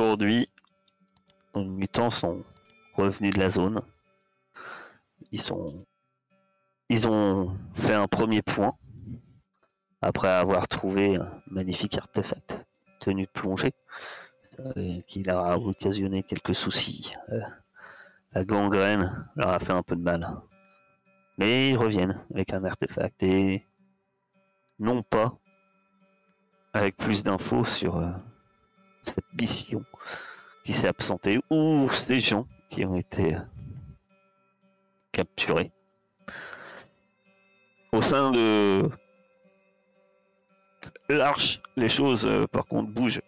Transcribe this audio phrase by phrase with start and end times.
[0.00, 0.48] Aujourd'hui,
[1.54, 2.42] les mutants sont
[2.94, 3.82] revenus de la zone.
[5.30, 5.52] Ils
[7.06, 8.72] ont fait un premier point
[10.00, 12.58] après avoir trouvé un magnifique artefact
[12.98, 13.74] tenu de plongée
[14.60, 17.12] euh, qui leur a occasionné quelques soucis.
[17.28, 17.42] Euh,
[18.32, 20.26] la gangrène leur a fait un peu de mal.
[21.36, 23.66] Mais ils reviennent avec un artefact et
[24.78, 25.36] non pas
[26.72, 28.08] avec plus d'infos sur euh,
[29.02, 29.84] cette mission
[30.72, 33.36] s'est absentée ou ces gens qui ont été
[35.12, 35.70] capturés.
[37.92, 38.88] Au sein de
[41.08, 43.20] l'arche, les choses par contre bougent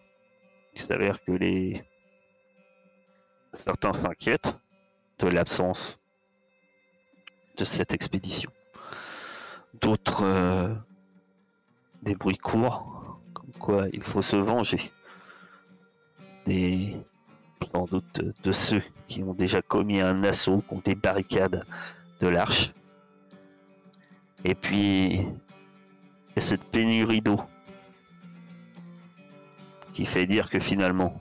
[0.75, 1.84] il s'avère que les
[3.54, 4.56] certains s'inquiètent
[5.19, 5.98] de l'absence
[7.56, 8.50] de cette expédition.
[9.74, 10.74] D'autres euh,
[12.03, 14.91] des bruits courts, comme quoi il faut se venger
[16.47, 16.97] des
[17.66, 21.64] sans doute de, ceux qui ont déjà commis un assaut contre les barricades
[22.20, 22.72] de l'arche.
[24.44, 27.40] Et puis il y a cette pénurie d'eau
[29.94, 31.20] qui fait dire que finalement,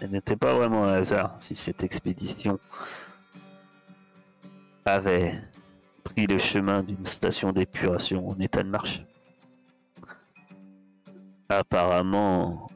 [0.00, 2.58] elle n'était pas vraiment un hasard si cette expédition
[4.84, 5.40] avait
[6.02, 9.04] pris le chemin d'une station d'épuration en état de marche.
[11.48, 12.68] Apparemment,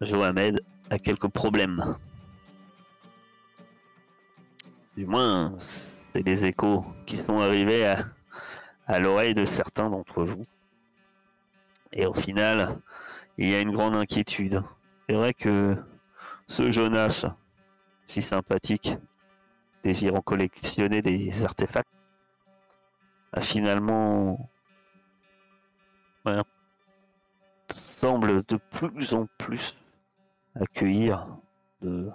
[0.00, 1.96] Johamed a quelques problèmes.
[4.96, 8.04] Du moins, c'est les échos qui sont arrivés à,
[8.86, 10.44] à l'oreille de certains d'entre vous.
[11.92, 12.78] Et au final,
[13.38, 14.62] il y a une grande inquiétude.
[15.08, 15.76] C'est vrai que
[16.48, 17.26] ce Jonas,
[18.06, 18.96] si sympathique,
[19.84, 21.88] désirant collectionner des artefacts,
[23.32, 24.50] a finalement
[27.72, 29.76] semble de plus en plus
[30.54, 31.26] accueillir
[31.82, 32.10] de,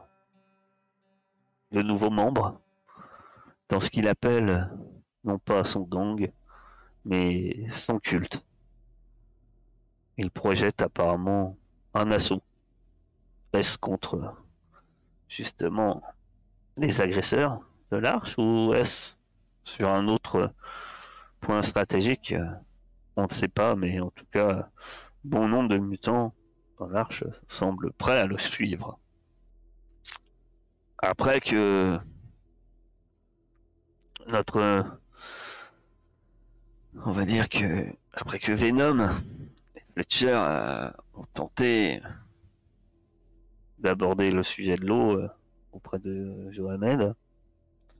[1.72, 2.62] nouveaux membres
[3.70, 4.70] dans ce qu'il appelle
[5.24, 6.32] non pas son gang,
[7.04, 8.46] mais son culte.
[10.18, 11.58] Il projette apparemment
[11.94, 12.42] un assaut.
[13.54, 14.36] Est-ce contre
[15.28, 16.02] justement
[16.78, 17.60] les agresseurs
[17.92, 19.14] de l'arche ou est-ce
[19.64, 20.54] sur un autre
[21.42, 22.36] point stratégique?
[23.16, 24.70] On ne sait pas, mais en tout cas,
[25.24, 26.34] bon nombre de mutants
[26.78, 29.00] dans l'arche semblent prêts à le suivre.
[30.98, 32.00] Après que
[34.28, 34.86] notre
[37.06, 39.10] on va dire que après que Venom
[39.94, 40.96] Fletcher a
[41.34, 42.02] tenté
[43.80, 45.30] d'aborder le sujet de l'eau euh,
[45.72, 47.14] auprès de Johamed.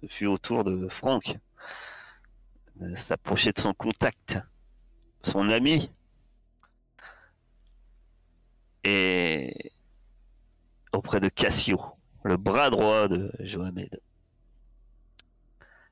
[0.02, 1.38] Ce fut au tour de Franck
[2.78, 4.40] de s'approcher de son contact,
[5.22, 5.92] son ami,
[8.86, 9.72] et
[10.94, 11.82] auprès de Cassio,
[12.24, 14.00] le bras droit de Johamed.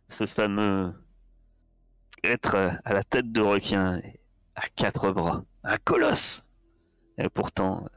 [0.08, 0.94] Ce fameux
[2.24, 4.00] être à la tête de requin
[4.56, 6.44] à quatre bras un colosse.
[7.18, 7.88] Et pourtant,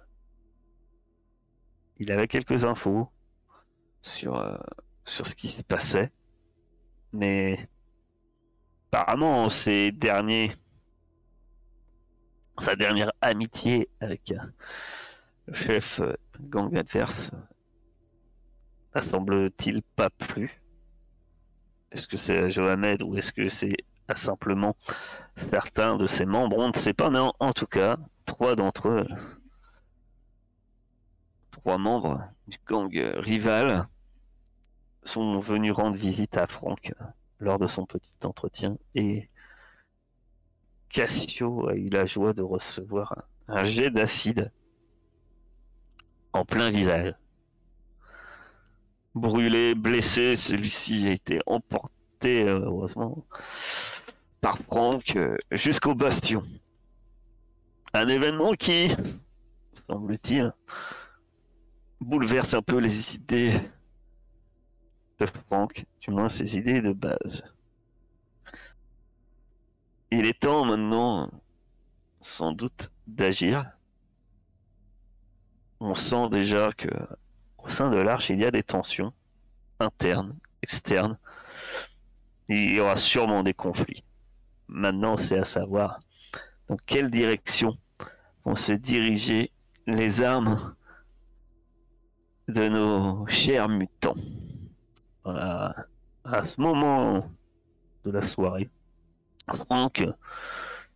[1.98, 3.08] il avait quelques infos
[4.02, 4.56] sur, euh,
[5.04, 6.10] sur ce qui se passait.
[7.12, 7.68] Mais
[8.90, 10.52] apparemment, ces derniers,
[12.58, 14.38] sa dernière amitié avec euh,
[15.46, 17.30] le chef euh, gang adverse
[18.94, 20.62] n'a semble-t-il pas plu
[21.92, 23.76] Est-ce que c'est Johamed ou est-ce que c'est
[24.14, 24.76] simplement
[25.34, 29.06] certains de ses membres, on ne sait pas, mais en, tout cas, trois d'entre eux,
[31.50, 33.88] trois membres du gang rival,
[35.02, 36.92] sont venus rendre visite à Franck
[37.38, 39.28] lors de son petit entretien et
[40.96, 44.50] Cassio a eu la joie de recevoir un, jet d'acide
[46.32, 47.12] en plein visage.
[49.14, 53.26] Brûlé, blessé, celui-ci a été emporté, heureusement,
[54.40, 56.42] par Franck euh, jusqu'au bastion.
[57.92, 58.88] Un événement qui,
[59.74, 60.50] semble-t-il,
[62.00, 63.52] bouleverse un peu les idées
[65.18, 67.42] de Franck, du moins ses idées de base.
[70.10, 71.30] Il est temps maintenant,
[72.20, 73.70] sans doute, d'agir.
[75.80, 76.88] On sent déjà que
[77.58, 79.12] au sein de l'arche, il y a des tensions
[79.80, 81.18] internes, externes.
[82.48, 84.04] Il y aura sûrement des conflits.
[84.68, 86.00] Maintenant, c'est à savoir
[86.68, 87.76] dans quelle direction
[88.44, 89.52] vont se diriger
[89.86, 90.74] les armes
[92.48, 94.16] de nos chers mutants.
[95.24, 97.28] À ce moment
[98.04, 98.70] de la soirée,
[99.54, 100.04] Franck,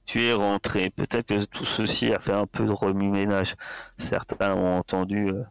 [0.04, 0.90] tu es rentré.
[0.90, 3.56] Peut-être que tout ceci a fait un peu de remue-ménage.
[3.98, 5.44] Certains ont entendu euh,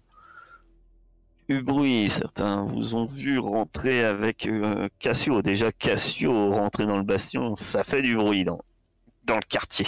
[1.48, 5.42] du bruit, certains vous ont vu rentrer avec euh, Cassio.
[5.42, 8.62] Déjà, Cassio rentrer dans le bastion, ça fait du bruit dans,
[9.24, 9.88] dans le quartier.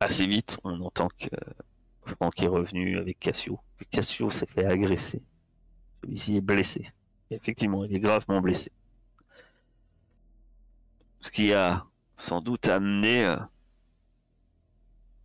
[0.00, 1.28] Assez vite, on entend que
[2.04, 3.60] Franck est revenu avec Cassio.
[3.90, 5.22] Cassio s'est fait agresser.
[6.02, 6.90] Celui-ci est blessé.
[7.30, 8.72] effectivement, il est gravement blessé.
[11.26, 11.84] Ce qui a
[12.16, 13.36] sans doute amené, euh,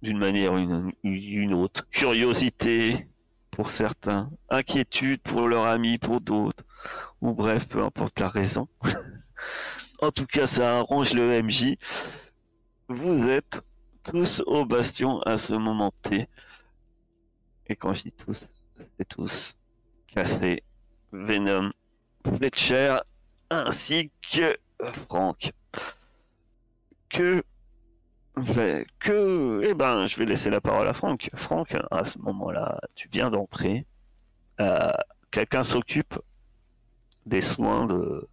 [0.01, 0.57] d'une manière ou
[1.03, 3.07] une, autre, curiosité
[3.51, 6.63] pour certains, inquiétude pour leurs amis, pour d'autres,
[7.21, 8.67] ou bref, peu importe la raison.
[10.01, 11.75] en tout cas, ça arrange le MJ.
[12.89, 13.61] Vous êtes
[14.03, 16.27] tous au bastion à ce moment T.
[17.67, 18.49] Et quand je dis tous,
[18.97, 19.55] c'est tous.
[20.07, 20.63] Cassé,
[21.11, 21.71] Venom,
[22.25, 22.97] Fletcher,
[23.51, 24.57] ainsi que
[25.07, 25.53] Frank.
[27.11, 27.43] Que.
[28.99, 29.61] Que.
[29.63, 31.29] Eh ben, je vais laisser la parole à Frank.
[31.35, 33.85] Frank, à ce moment-là, tu viens d'entrer.
[34.59, 34.91] Euh,
[35.29, 36.17] quelqu'un s'occupe
[37.25, 38.27] des soins de,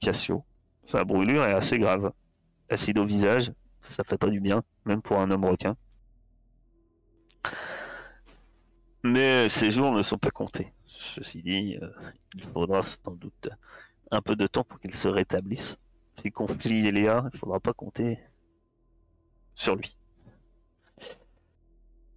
[0.00, 0.44] Cassio.
[0.86, 2.12] Sa brûlure est assez grave.
[2.70, 3.52] Acide au visage,
[3.82, 5.76] ça fait pas du bien, même pour un homme requin.
[9.04, 10.72] Mais ces jours ne sont pas comptés.
[10.86, 11.90] Ceci dit, euh,
[12.34, 13.50] il faudra sans doute
[14.10, 15.76] un peu de temps pour qu'il se rétablisse.
[16.16, 18.18] Si conflit est là, il faudra pas compter
[19.54, 19.96] sur lui.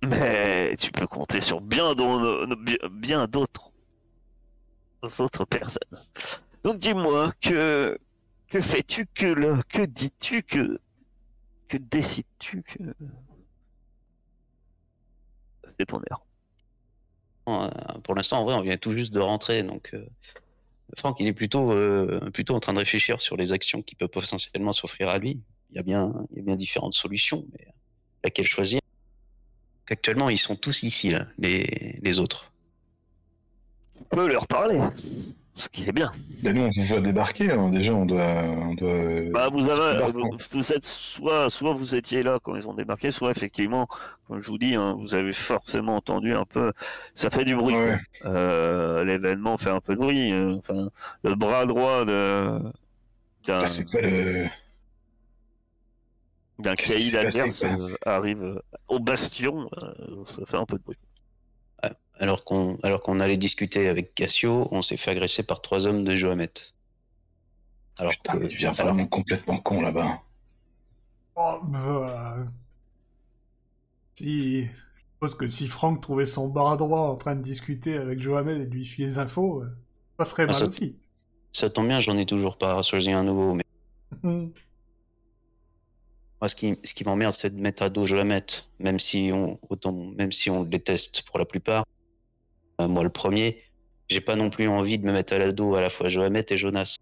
[0.03, 1.94] Mais tu peux compter sur bien,
[2.92, 3.71] bien d'autres
[5.19, 6.01] autres personnes.
[6.63, 7.97] Donc dis-moi que
[8.47, 10.80] que fais-tu que le que dis-tu que
[11.68, 12.83] que décides-tu que
[15.68, 16.19] c'est ton air.
[17.47, 17.69] Euh,
[18.03, 20.06] pour l'instant, en vrai, on vient tout juste de rentrer, donc euh,
[20.97, 24.09] Franck, il est plutôt, euh, plutôt en train de réfléchir sur les actions qui peuvent
[24.09, 25.41] potentiellement s'offrir à lui.
[25.71, 27.67] Il y a bien, il y a bien différentes solutions, mais
[28.23, 28.80] laquelle choisir?
[29.89, 32.51] Actuellement, ils sont tous ici, là, les, les autres.
[33.99, 34.80] On peut leur parler.
[35.57, 36.12] Ce qui est bien.
[36.44, 37.69] Mais nous, on vous voit débarquer, hein.
[37.69, 38.44] déjà, on doit.
[39.31, 40.12] Bah, vous, avez,
[40.52, 43.88] vous, êtes soit, soit vous étiez là quand ils ont débarqué, soit effectivement,
[44.28, 46.74] comme je vous dis, hein, vous avez forcément entendu un peu.
[47.14, 47.76] Ça fait du bruit.
[48.26, 50.31] Euh, l'événement fait un peu de bruit.
[50.31, 50.56] Hein.
[50.57, 50.90] Enfin,
[51.24, 52.59] le bras droit de.
[53.47, 54.47] D'un, c'est quoi le.
[56.59, 57.64] D'un caïd adverse
[58.06, 60.97] arrive au bastion, euh, ça fait un peu de bruit
[62.19, 66.04] alors qu'on alors qu'on allait discuter avec Cassio, on s'est fait agresser par trois hommes
[66.04, 66.52] de Johamet.
[68.00, 70.22] Alors Putain, que, tu viens vraiment complètement con là-bas.
[71.36, 72.38] Oh, bah...
[74.16, 74.64] Si...
[74.64, 78.62] Je suppose que si Franck trouvait son bras droit en train de discuter avec Johamed
[78.62, 79.78] et lui filer les infos, euh,
[80.19, 80.98] ça serait ah, mal aussi.
[81.54, 83.64] Ça tombe bien, j'en ai toujours pas choisi un nouveau, mais...
[84.24, 84.52] Mhm.
[86.42, 88.45] Moi, ce qui, ce qui m'emmerde, c'est de mettre à dos Johamet,
[88.80, 91.86] même si on, autant, même si on le déteste pour la plupart.
[92.81, 93.63] Euh, moi, le premier,
[94.09, 96.57] j'ai pas non plus envie de me mettre à l'ado à la fois Johamet et
[96.57, 96.97] Jonas.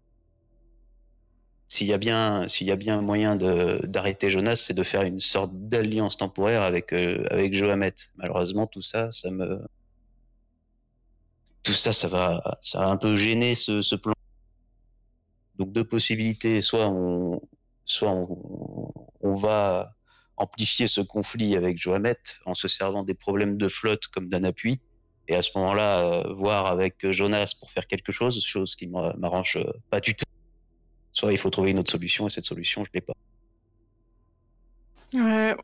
[1.68, 5.20] S'il y a bien, s'il y a bien moyen d'arrêter Jonas, c'est de faire une
[5.20, 7.94] sorte d'alliance temporaire avec euh, Johamet.
[8.16, 9.30] Malheureusement, tout ça, ça
[12.08, 14.12] va, un peu gêner ce, plan.
[15.56, 17.40] Donc deux possibilités, soit on,
[17.84, 18.14] soit
[19.22, 19.90] va
[20.36, 24.80] amplifier ce conflit avec Johamet en se servant des problèmes de flotte comme d'un appui,
[25.28, 29.56] et à ce moment-là, euh, voir avec Jonas pour faire quelque chose, chose qui m'arrange
[29.56, 30.24] euh, pas du tout.
[31.12, 33.14] Soit il faut trouver une autre solution, et cette solution, je l'ai pas.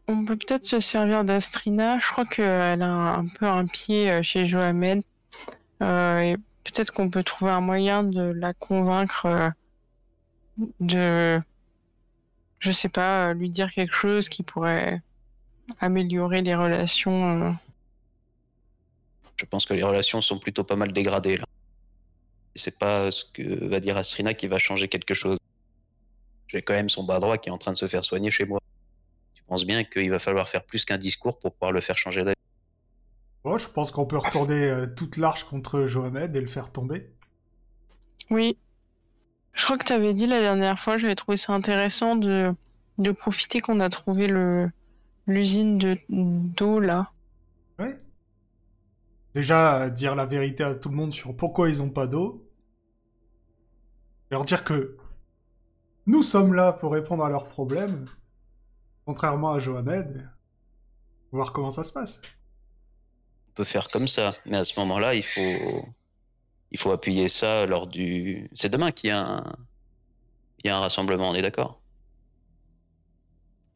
[0.06, 1.98] On peut peut-être se servir d'Astrina.
[1.98, 5.02] Je crois qu'elle a un, peu un pied euh, chez Johamed.
[5.78, 9.52] peut-être qu'on peut trouver un moyen de la convaincre
[10.78, 11.40] de,
[12.60, 15.02] je sais pas, lui dire quelque chose qui pourrait
[15.80, 17.56] améliorer les relations
[19.40, 21.46] je pense que les relations sont plutôt pas mal dégradées là.
[22.54, 25.38] C'est pas ce que va dire Astrina qui va changer quelque chose.
[26.46, 28.44] J'ai quand même son bras droit qui est en train de se faire soigner chez
[28.44, 28.60] moi.
[29.34, 32.22] Tu penses bien qu'il va falloir faire plus qu'un discours pour pouvoir le faire changer
[32.22, 32.36] d'avis?
[33.44, 37.08] Oh, je pense qu'on peut retourner euh, toute l'arche contre Johamed et le faire tomber.
[38.28, 38.58] Oui.
[39.54, 42.52] Je crois que tu avais dit la dernière fois, j'avais trouvé ça intéressant de,
[42.98, 44.70] de profiter qu'on a trouvé le
[45.26, 47.12] l'usine de d'eau là.
[49.34, 52.48] Déjà, dire la vérité à tout le monde sur pourquoi ils n'ont pas d'eau.
[54.30, 54.96] Leur dire que
[56.06, 58.06] nous sommes là pour répondre à leurs problèmes,
[59.04, 60.28] contrairement à Johamed.
[61.32, 62.20] Voir comment ça se passe.
[63.50, 65.84] On peut faire comme ça, mais à ce moment-là, il faut,
[66.72, 68.50] il faut appuyer ça lors du.
[68.54, 69.44] C'est demain qu'il y a un,
[70.64, 71.80] il y a un rassemblement, on est d'accord?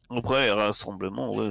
[0.09, 1.49] Après, les rassemblements, ouais,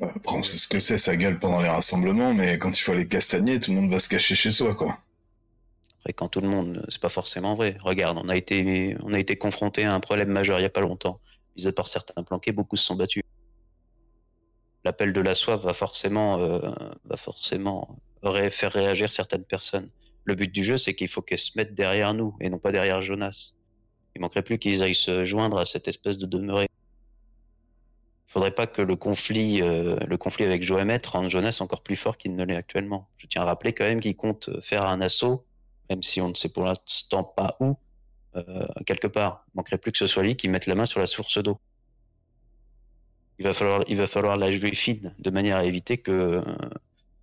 [0.00, 2.92] Après, on sait ce que c'est, sa gueule pendant les rassemblements, mais quand il faut
[2.92, 4.98] aller castagner, tout le monde va se cacher chez soi, quoi.
[6.00, 7.76] Après, quand tout le monde, c'est pas forcément vrai.
[7.80, 10.70] Regarde, on a été, on a été confronté à un problème majeur il y a
[10.70, 11.20] pas longtemps.
[11.56, 13.24] Mis à part certains planqués, beaucoup se sont battus.
[14.84, 16.70] L'appel de la soif va forcément, euh,
[17.04, 19.90] va forcément faire réagir certaines personnes.
[20.24, 22.70] Le but du jeu, c'est qu'il faut qu'elles se mettent derrière nous et non pas
[22.70, 23.54] derrière Jonas.
[24.14, 26.67] Il manquerait plus qu'ils aillent se joindre à cette espèce de demeuré.
[28.28, 31.96] Il faudrait pas que le conflit, euh, le conflit avec Johamet rende Jonas encore plus
[31.96, 33.08] fort qu'il ne l'est actuellement.
[33.16, 35.46] Je tiens à rappeler quand même qu'il compte faire un assaut,
[35.88, 37.78] même si on ne sait pour l'instant pas où,
[38.36, 39.46] euh, quelque part.
[39.48, 41.58] Il manquerait plus que ce soit lui qui mette la main sur la source d'eau.
[43.38, 46.44] Il va falloir, il va falloir la jouer fine de manière à éviter que,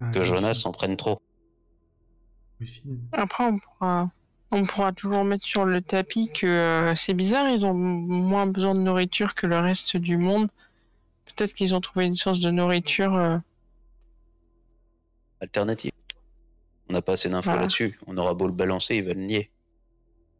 [0.01, 1.21] ah, que Jonas en prenne trop.
[3.11, 4.09] Après, on pourra,
[4.49, 8.73] on pourra toujours mettre sur le tapis que euh, c'est bizarre, ils ont moins besoin
[8.73, 10.49] de nourriture que le reste du monde.
[11.35, 13.37] Peut-être qu'ils ont trouvé une source de nourriture euh,
[15.41, 15.91] alternative.
[16.89, 17.99] On n'a pas assez d'infos là-dessus.
[18.07, 19.51] On aura beau le balancer, il va le nier.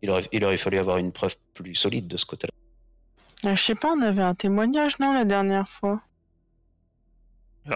[0.01, 2.53] Il aurait, il aurait fallu avoir une preuve plus solide de ce côté-là.
[3.49, 6.01] Euh, je sais pas, on avait un témoignage, non, la dernière fois?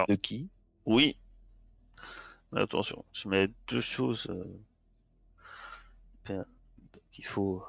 [0.07, 0.49] De qui?
[0.85, 1.17] Oui,
[2.55, 4.27] attention, je mets deux choses
[6.27, 6.43] euh,
[7.11, 7.63] qu'il faut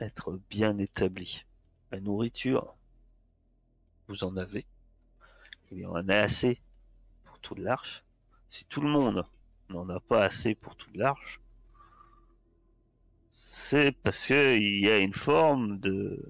[0.00, 1.44] être bien établi.
[1.92, 2.74] La nourriture,
[4.08, 4.66] vous en avez.
[5.74, 6.60] Il en a assez
[7.24, 8.04] pour toute l'arche.
[8.48, 9.22] Si tout le monde
[9.70, 11.40] n'en a pas assez pour toute l'arche,
[13.32, 16.22] c'est parce qu'il y a une forme de.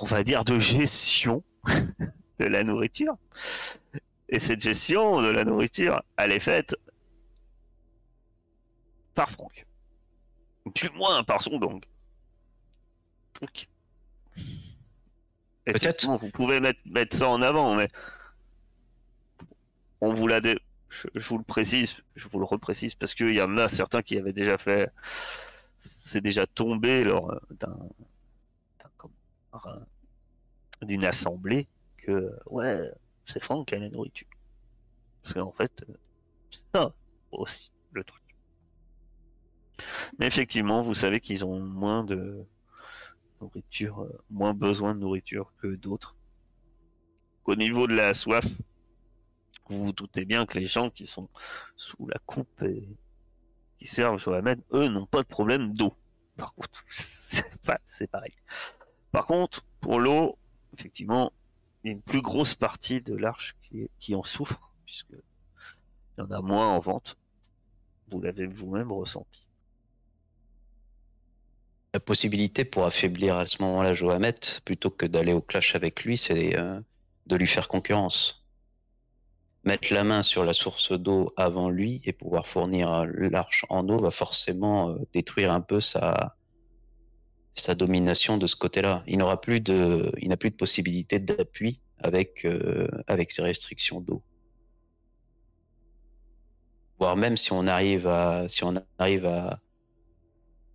[0.00, 1.42] On va dire de gestion
[2.38, 3.16] de la nourriture.
[4.28, 6.76] Et cette gestion de la nourriture, elle est faite
[9.14, 9.66] par Franck.
[10.74, 11.82] Du moins par son gang.
[16.20, 17.88] Vous pouvez mettre, ça en avant, mais
[20.00, 20.40] on vous l'a
[20.90, 24.02] je, je, vous le précise, je vous le reprécise parce qu'il y en a certains
[24.02, 24.90] qui avaient déjà fait,
[25.76, 27.76] c'est déjà tombé lors d'un
[30.82, 31.66] d'une assemblée
[32.46, 32.90] ouais,
[33.24, 34.26] c'est Franck qui a la nourriture.
[35.22, 35.84] Parce qu'en fait,
[36.50, 36.92] c'est ça
[37.32, 38.22] aussi le truc.
[40.18, 42.44] Mais effectivement, vous savez qu'ils ont moins de
[43.40, 46.16] nourriture, euh, moins besoin de nourriture que d'autres.
[47.44, 48.44] Au niveau de la soif,
[49.68, 51.28] vous vous doutez bien que les gens qui sont
[51.76, 52.88] sous la coupe et
[53.78, 55.94] qui servent Johamed, eux, n'ont pas de problème d'eau.
[56.36, 58.34] Par contre, c'est pareil.
[59.12, 60.38] Par contre, pour l'eau,
[60.76, 61.32] effectivement,
[61.82, 63.56] il y a une plus grosse partie de l'arche
[63.98, 67.16] qui, en souffre, puisque il y en a moins en vente.
[68.10, 69.47] Vous l'avez vous-même ressenti.
[71.98, 76.16] La possibilité pour affaiblir à ce moment-là Johamet, plutôt que d'aller au clash avec lui,
[76.16, 76.80] c'est euh,
[77.26, 78.46] de lui faire concurrence.
[79.64, 83.98] Mettre la main sur la source d'eau avant lui et pouvoir fournir l'arche en eau
[83.98, 86.36] va forcément euh, détruire un peu sa,
[87.74, 89.02] domination de ce côté-là.
[89.08, 94.00] Il n'aura plus de, il n'a plus de possibilité d'appui avec euh, avec ses restrictions
[94.00, 94.22] d'eau.
[97.00, 99.58] Voire même si on arrive à, si on arrive à,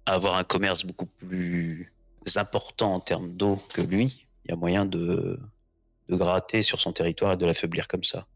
[0.05, 1.91] avoir un commerce beaucoup plus
[2.36, 5.39] important en termes d'eau que lui, il y a moyen de,
[6.10, 8.27] de gratter sur son territoire et de l'affaiblir comme ça.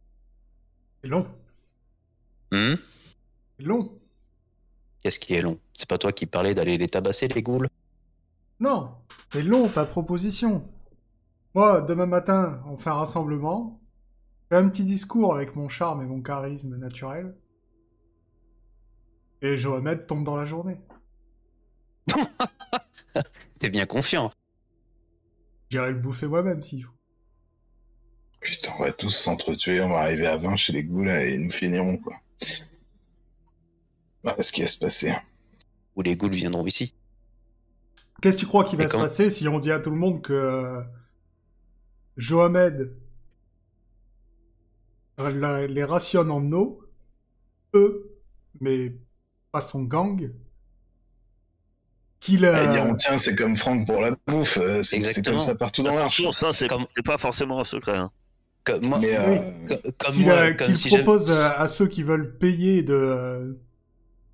[1.02, 1.28] C'est long.
[2.52, 2.76] Hmm?
[3.58, 3.92] C'est long.
[5.02, 5.60] Qu'est-ce qui est long?
[5.74, 7.70] C'est pas toi qui parlais d'aller les tabasser, les goules?
[8.60, 8.92] Non,
[9.30, 10.68] c'est long ta proposition.
[11.54, 13.80] Moi, demain matin, on fait un rassemblement.
[14.50, 17.36] Fais un petit discours avec mon charme et mon charisme naturel.
[19.42, 20.78] Et Johamed tombe dans la journée.
[23.60, 24.30] T'es bien confiant.
[25.70, 26.92] J'irai le bouffer moi-même s'il faut.
[28.40, 31.50] Putain, on va tous s'entretuer, on va arriver à 20 chez les ghouls et nous
[31.50, 32.16] finirons quoi.
[34.24, 35.14] Voilà ce qui va se passer.
[35.96, 36.96] Ou les ghouls viendront ici.
[38.22, 40.22] Qu'est-ce que tu crois qui va se passer si on dit à tout le monde
[40.22, 40.84] que
[42.16, 42.96] Johamed
[45.70, 46.84] les rationne en eau,
[47.74, 48.20] eux,
[48.60, 48.96] mais
[49.52, 50.32] pas son gang,
[52.20, 52.68] qu'il a...
[52.68, 56.22] dire, tiens, c'est comme Franck pour la bouffe, euh, c'est comme ça partout dans l'arche.
[56.32, 56.68] Ça, c'est
[57.04, 57.98] pas forcément un secret.
[57.98, 58.12] Hein.
[58.64, 63.58] Comme, moi, qu'il propose à, ceux qui veulent payer de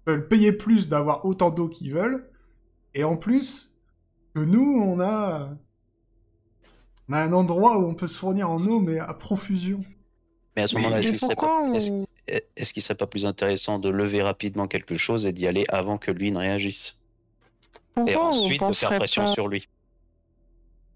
[0.05, 2.29] veulent payer plus d'avoir autant d'eau qu'ils veulent,
[2.93, 3.73] et en plus
[4.35, 5.49] que nous, on a...
[7.07, 9.83] on a un endroit où on peut se fournir en eau, mais à profusion.
[10.55, 11.35] Mais à ce moment-là, est-ce qu'il serait,
[12.81, 16.31] serait pas plus intéressant de lever rapidement quelque chose et d'y aller avant que lui
[16.31, 17.02] ne réagisse?
[17.95, 19.67] Pourquoi on ensuite de faire pression pas sur lui.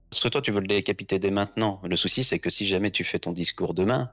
[0.10, 1.82] Parce que toi, tu veux le décapiter dès maintenant.
[1.84, 4.12] Le souci, c'est que si jamais tu fais ton discours demain,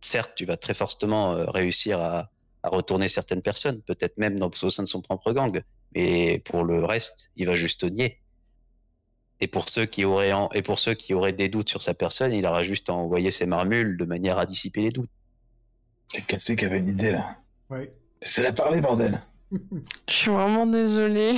[0.00, 2.30] certes, tu vas très fortement euh, réussir à,
[2.62, 5.62] à retourner certaines personnes, peut-être même dans, au sein de son propre gang.
[5.94, 8.20] Mais pour le reste, il va juste nier.
[9.40, 11.94] Et pour ceux qui auraient en- et pour ceux qui auraient des doutes sur sa
[11.94, 15.10] personne, il aura juste à envoyer ses marmules de manière à dissiper les doutes.
[16.08, 17.36] C'est Cassé qui avait une idée là.
[17.70, 17.90] Ouais.
[18.20, 19.20] Laissez-la parler, bordel.
[20.08, 21.36] Je suis vraiment désolée.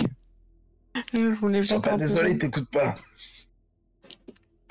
[1.12, 2.94] Je voulais Ils sont pas pas ils t'écoutent pas.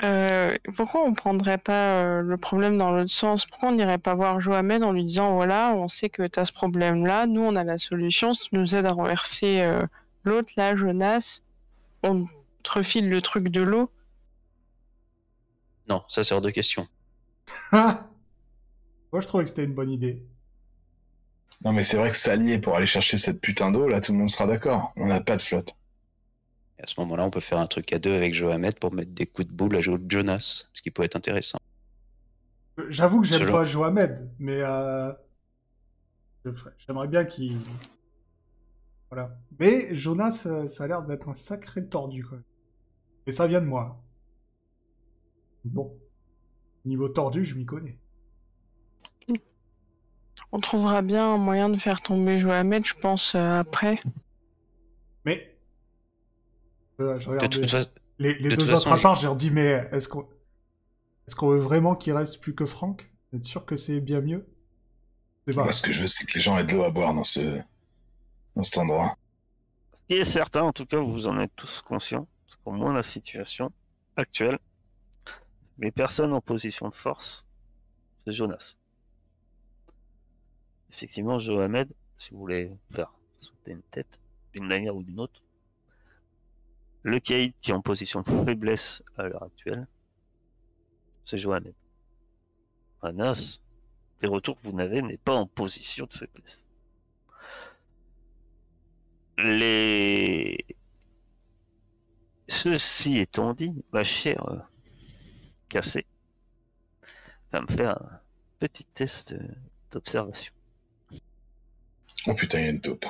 [0.04, 3.46] Euh, pourquoi on prendrait pas euh, le problème dans l'autre sens?
[3.46, 6.46] Pourquoi on n'irait pas voir Johamed en lui disant voilà, on sait que tu as
[6.46, 9.82] ce problème-là, nous on a la solution, si tu nous aides à renverser euh,
[10.24, 11.42] l'autre, là, Jonas,
[12.04, 12.26] on
[12.64, 13.90] te refile le truc de l'eau?
[15.88, 16.88] Non, ça c'est hors de question.
[19.14, 20.24] Moi, je trouvais que c'était une bonne idée.
[21.64, 24.18] Non, mais c'est vrai que s'allier pour aller chercher cette putain d'eau, là, tout le
[24.18, 24.92] monde sera d'accord.
[24.96, 25.76] On n'a pas de flotte.
[26.80, 29.12] Et à ce moment-là, on peut faire un truc à deux avec Johamed pour mettre
[29.12, 31.60] des coups de boule à Jo- Jonas, ce qui peut être intéressant.
[32.90, 33.64] J'avoue que j'aime pas.
[33.64, 35.12] Johamed, mais euh,
[36.80, 37.60] j'aimerais bien qu'il.
[39.12, 39.38] Voilà.
[39.60, 42.40] Mais Jonas, euh, ça a l'air d'être un sacré tordu, quoi.
[43.28, 44.02] Et ça vient de moi.
[45.64, 45.96] Bon.
[46.86, 47.98] Niveau tordu, je m'y connais.
[50.52, 54.00] On trouvera bien un moyen de faire tomber Johamed, je pense, euh, après.
[57.00, 59.36] Euh, je De regarde toute les, façon, les- les de deux toute autres je leur
[59.36, 60.28] dis, mais est-ce qu'on.
[61.28, 63.10] Est-ce qu'on veut vraiment qu'il reste plus que Franck?
[63.32, 64.46] Vous êtes sûr que c'est bien mieux?
[65.48, 65.64] C'est pas.
[65.64, 67.24] Moi, ce que je veux, c'est que les gens aient de l'eau à boire dans
[67.24, 67.60] ce...
[68.56, 69.18] dans cet endroit.
[69.96, 72.94] Ce qui est certain, en tout cas, vous en êtes tous conscients, parce qu'au moins
[72.94, 73.72] la situation
[74.18, 74.60] actuelle,
[75.80, 77.46] les personnes en position de force,
[78.26, 78.76] c'est Jonas.
[80.92, 84.20] Effectivement, Johamed, si vous voulez faire sauter une tête
[84.54, 85.42] d'une manière ou d'une autre,
[87.04, 89.88] le caïd qui est en position de faiblesse à l'heure actuelle,
[91.26, 91.74] c'est Johamed.
[93.02, 93.60] Anas,
[94.22, 96.64] les retours que vous n'avez n'est pas en position de faiblesse.
[99.38, 100.66] Les...
[102.48, 104.60] Ceci étant dit, ma chère euh,
[105.70, 106.06] Cassé
[107.52, 108.22] va me faire un
[108.60, 109.36] petit test
[109.92, 110.54] d'observation.
[112.28, 113.06] Oh putain, il y a une taupe.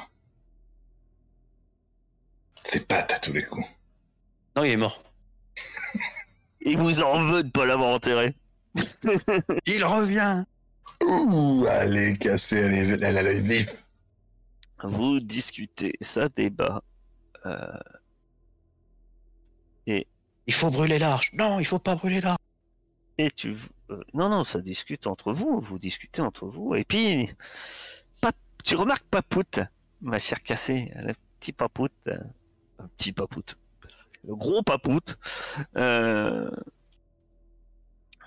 [2.63, 3.67] C'est patte à tous les coups.
[4.55, 5.03] Non, il est mort.
[6.65, 8.35] Il vous en veut de pas l'avoir enterré.
[9.65, 10.45] Il revient
[11.05, 13.01] Ouh, allez, Cassé, elle, est...
[13.05, 13.75] elle a l'œil vif.
[14.83, 16.81] Vous discutez, ça débat.
[17.45, 17.77] Euh,
[19.87, 22.37] Il faut brûler l'arche Non, il faut pas brûler l'arche
[23.17, 23.55] et tu...
[23.91, 26.73] euh, non, non, ça discute entre vous, vous discutez entre vous.
[26.75, 27.29] Et puis,
[28.21, 29.59] Pap- tu remarques Papout,
[30.01, 32.17] ma chère Cassé, le petit Papout, euh,
[32.79, 33.55] un petit Papout,
[34.23, 35.17] le gros Papout,
[35.75, 36.49] euh,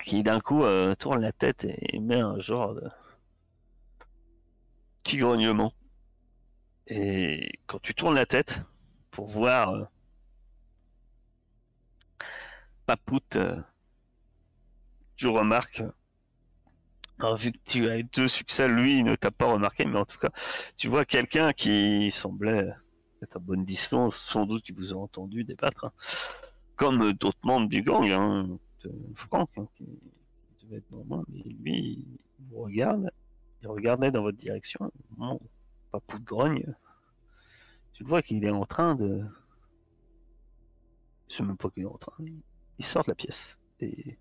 [0.03, 2.89] qui d'un coup euh, tourne la tête et met un genre de
[5.03, 5.73] petit grognement.
[6.87, 8.61] Et quand tu tournes la tête
[9.11, 9.85] pour voir euh,
[12.85, 13.59] Papout, euh,
[15.15, 15.83] tu remarques,
[17.19, 20.05] alors, vu que tu as eu deux succès, lui ne t'a pas remarqué, mais en
[20.05, 20.29] tout cas,
[20.75, 22.71] tu vois quelqu'un qui semblait
[23.21, 25.91] à bonne distance, sans doute qui vous a entendu débattre, hein,
[26.75, 29.85] comme d'autres membres du gang, hein, de Franck, hein, qui
[30.63, 32.05] devait être normal, mais lui,
[32.39, 33.09] il vous regarde,
[33.61, 35.39] il regardait dans votre direction, bon,
[35.91, 36.73] Papout grogne,
[37.93, 39.23] tu vois qu'il est en train de...
[41.29, 42.13] Je sais même pas qu'il est en train,
[42.77, 44.17] il sort de la pièce, et...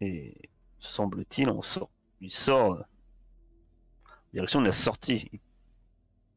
[0.00, 1.90] Et semble-t-il, on sort.
[2.20, 2.82] Il sort euh,
[4.32, 5.30] direction de la sortie.
[5.32, 5.38] De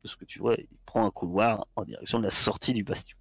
[0.07, 3.17] ce que tu vois, il prend un couloir en direction de la sortie du bastion.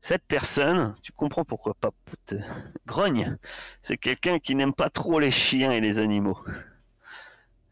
[0.00, 2.34] Cette personne, tu comprends pourquoi Papout
[2.86, 3.36] grogne,
[3.82, 6.38] c'est quelqu'un qui n'aime pas trop les chiens et les animaux.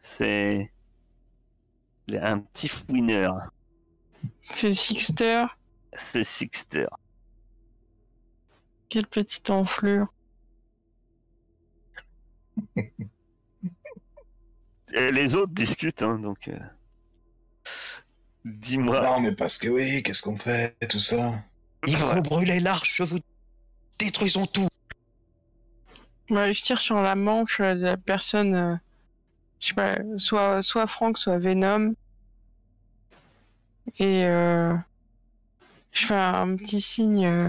[0.01, 0.73] C'est
[2.09, 3.51] un petit fouineur.
[4.43, 5.47] C'est Sixter.
[5.93, 6.87] C'est Sixter.
[8.89, 10.07] Quelle petite enflure.
[14.93, 16.49] Et les autres discutent, hein, donc.
[16.49, 16.59] euh,
[18.47, 19.03] Dis-moi.
[19.03, 21.45] Non, mais parce que oui, qu'est-ce qu'on fait, tout ça?
[21.87, 23.19] Il faut brûler l'arche, je vous
[23.99, 24.69] détruisons tout
[26.31, 28.77] Ouais, je tire sur la manche de la personne, euh,
[29.61, 31.95] je sais pas, soit, soit Franck, soit Venom.
[33.99, 34.75] Et euh,
[35.93, 37.27] je fais un petit signe.
[37.27, 37.49] euh,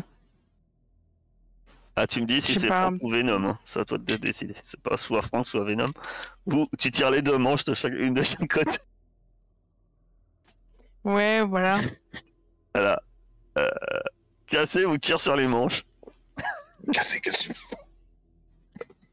[1.96, 2.92] Ah, tu me dis si Je sais c'est pas.
[2.92, 3.60] Franck ou Venom, hein.
[3.66, 4.54] c'est à toi de décider.
[4.62, 5.92] C'est pas soit Franck, soit Venom.
[6.46, 8.78] Ou tu tires les deux manches de chaque, une de chaque côté.
[11.08, 11.80] Ouais, voilà.
[12.76, 13.02] Voilà.
[13.58, 13.70] Euh,
[14.46, 15.86] casser ou tire sur les manches.
[16.94, 17.76] Casser, qu'est-ce que tu fais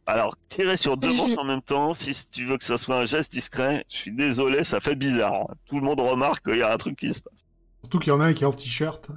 [0.05, 2.99] Alors, tirer sur deux Et manches en même temps, si tu veux que ça soit
[2.99, 5.47] un geste discret, je suis désolé, ça fait bizarre.
[5.67, 7.47] Tout le monde remarque qu'il y a un truc qui se passe.
[7.83, 9.09] Surtout qu'il y en a un qui est en t-shirt.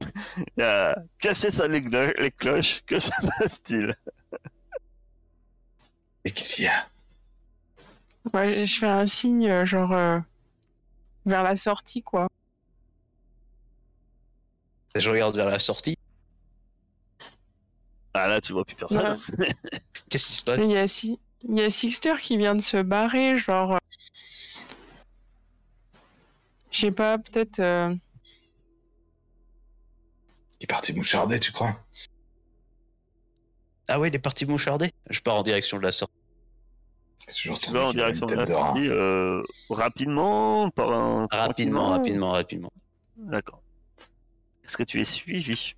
[0.00, 1.80] Il y a casser ça les,
[2.18, 3.94] les cloches, que se passe-t-il?
[6.24, 6.88] Mais qu'est-ce qu'il y a?
[8.32, 10.18] Ouais, je fais un signe, euh, genre, euh,
[11.26, 12.28] vers la sortie, quoi.
[14.96, 15.96] Je regarde vers la sortie.
[18.14, 19.18] Ah là, tu vois plus personne.
[20.10, 20.58] Qu'est-ce qui se passe?
[20.60, 23.74] Et Il y a, Si- il y a Sixter qui vient de se barrer, genre.
[23.74, 23.78] euh,
[26.72, 27.60] Je sais pas, peut-être.
[27.60, 27.94] euh,
[30.60, 31.76] Il est parti moucharder, tu crois?
[33.88, 34.90] Ah ouais, il est parti moucharder?
[35.08, 36.14] Je pars en direction de la sortie.
[37.32, 41.26] Tu vas en direction de la sortie euh, rapidement, par un...
[41.30, 42.72] Rapidement, rapidement, rapidement.
[43.16, 43.60] D'accord.
[44.64, 45.74] Est-ce que tu es suivi,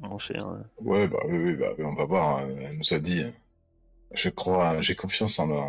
[0.00, 2.38] mon cher euh, Ouais, bah oui, oui, bah oui, on va voir.
[2.38, 3.20] euh, Elle nous a dit.
[3.20, 3.30] euh,
[4.12, 5.60] Je crois, j'ai confiance en le,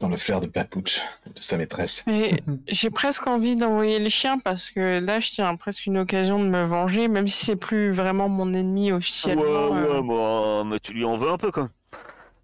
[0.00, 2.04] dans le flair de Papouche, de sa maîtresse.
[2.06, 6.38] Mais j'ai presque envie d'envoyer le chien parce que là, je tiens presque une occasion
[6.38, 9.42] de me venger, même si c'est plus vraiment mon ennemi officiellement.
[9.42, 11.70] Ouais, euh, ouais, bon, mais tu lui en veux un peu, quoi.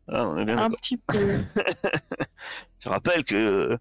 [0.09, 1.41] Ah, on est bien un petit peu.
[2.81, 3.79] Je rappelle que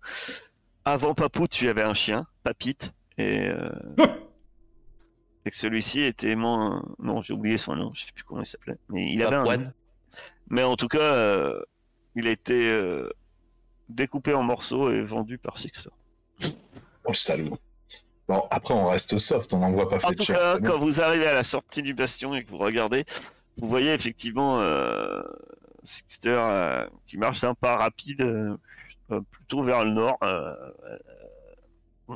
[0.86, 3.69] avant Papou, tu avais un chien, Papite, et, euh,
[5.45, 6.84] et que celui-ci était moins.
[6.99, 8.77] Non, j'ai oublié son nom, je sais plus comment il s'appelait.
[8.89, 9.73] Mais il avait un.
[10.49, 11.62] Mais en tout cas, euh,
[12.15, 13.10] il a été euh,
[13.88, 15.89] découpé en morceaux et vendu par Sixer.
[16.43, 17.58] Oh le salaud.
[18.27, 21.34] Bon, après, on reste soft, on n'envoie pas En tout cas, quand vous arrivez à
[21.34, 23.05] la sortie du bastion et que vous regardez,
[23.58, 25.23] vous voyez effectivement euh,
[25.89, 28.56] Sixter euh, qui marche d'un pas rapide, euh,
[29.12, 30.17] euh, plutôt vers le nord.
[30.21, 30.54] euh,
[32.10, 32.15] euh,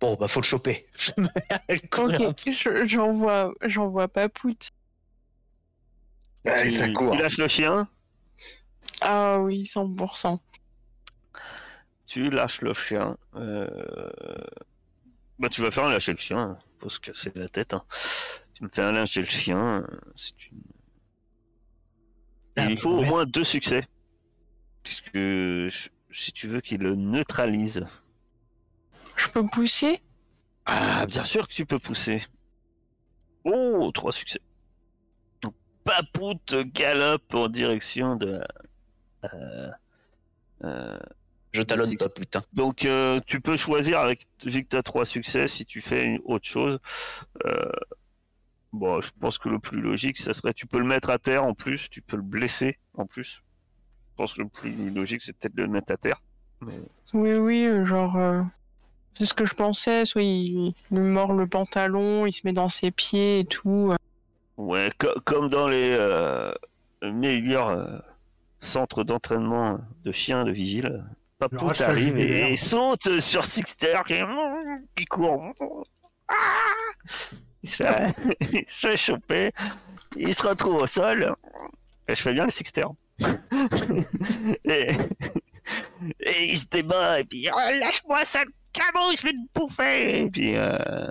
[0.00, 0.86] Bon, bah faut le choper.
[0.94, 1.10] Je
[1.98, 4.68] Ok, je- j'envoie j'envoie Papout.
[6.46, 7.14] Allez, ça il- court.
[7.14, 7.88] il lâche le chien,
[9.00, 10.40] Ah oui, 100%.
[12.06, 13.16] tu lâches le chien.
[13.34, 13.68] euh,
[15.38, 17.74] Bah, tu vas faire un lâcher le chien, faut se casser la tête.
[17.74, 17.84] hein.
[18.54, 20.60] Tu me fais un lâcher le chien, c'est une...
[22.58, 23.84] Et Ah, il faut au moins deux succès.
[24.82, 25.18] Puisque
[26.10, 27.86] si tu veux qu'il le neutralise.
[29.16, 30.00] Je peux pousser?
[30.66, 32.22] Ah, bien sûr que tu peux pousser.
[33.44, 34.40] Oh, trois succès.
[35.42, 38.40] Donc, Papout galope en direction de.
[39.32, 39.70] euh,
[40.64, 40.98] euh,
[41.52, 42.42] Je talonne pas, putain.
[42.52, 46.04] donc, euh, tu peux choisir avec vu que tu as trois succès si tu fais
[46.04, 46.78] une autre chose.
[48.72, 51.44] Bon, je pense que le plus logique, ça serait tu peux le mettre à terre
[51.44, 53.42] en plus, tu peux le blesser en plus.
[54.10, 56.20] Je pense que le plus logique, c'est peut-être de le mettre à terre.
[56.60, 56.74] Mais...
[57.14, 58.16] Oui, oui, euh, genre.
[58.16, 58.42] euh,
[59.14, 60.04] C'est ce que je pensais.
[60.04, 63.90] Soit il, il lui mord le pantalon, il se met dans ses pieds et tout.
[63.92, 63.96] euh.
[64.56, 66.52] Ouais, co- comme dans les euh,
[67.02, 67.98] meilleurs euh,
[68.60, 71.04] centres d'entraînement de chiens de vigile,
[71.38, 74.14] Papou arrive et, et saute sur Sixter qui,
[74.96, 75.52] qui court.
[76.28, 76.34] Ah
[77.62, 78.14] il, se fait,
[78.52, 79.52] il se fait choper,
[80.16, 81.34] il se retrouve au sol.
[82.06, 82.84] Et je fais bien le Sixter.
[84.64, 84.90] et,
[86.20, 90.22] et il se débat et puis Oh, lâche-moi sale cabot, je vais te bouffer.
[90.22, 91.08] Et puis euh,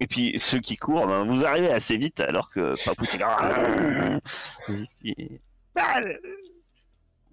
[0.00, 4.18] et puis ceux qui courent, ben, vous arrivez assez vite alors que Papou est là.
[4.68, 5.40] Et puis,
[5.76, 6.00] Ah,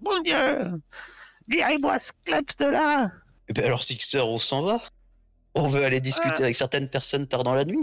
[0.00, 0.36] Mon Dieu
[1.48, 3.10] Virez-moi ce kleps de là
[3.48, 4.78] Eh ben alors, Sixter, on s'en va
[5.54, 6.42] On veut aller discuter Ah.
[6.42, 7.82] avec certaines personnes tard dans la nuit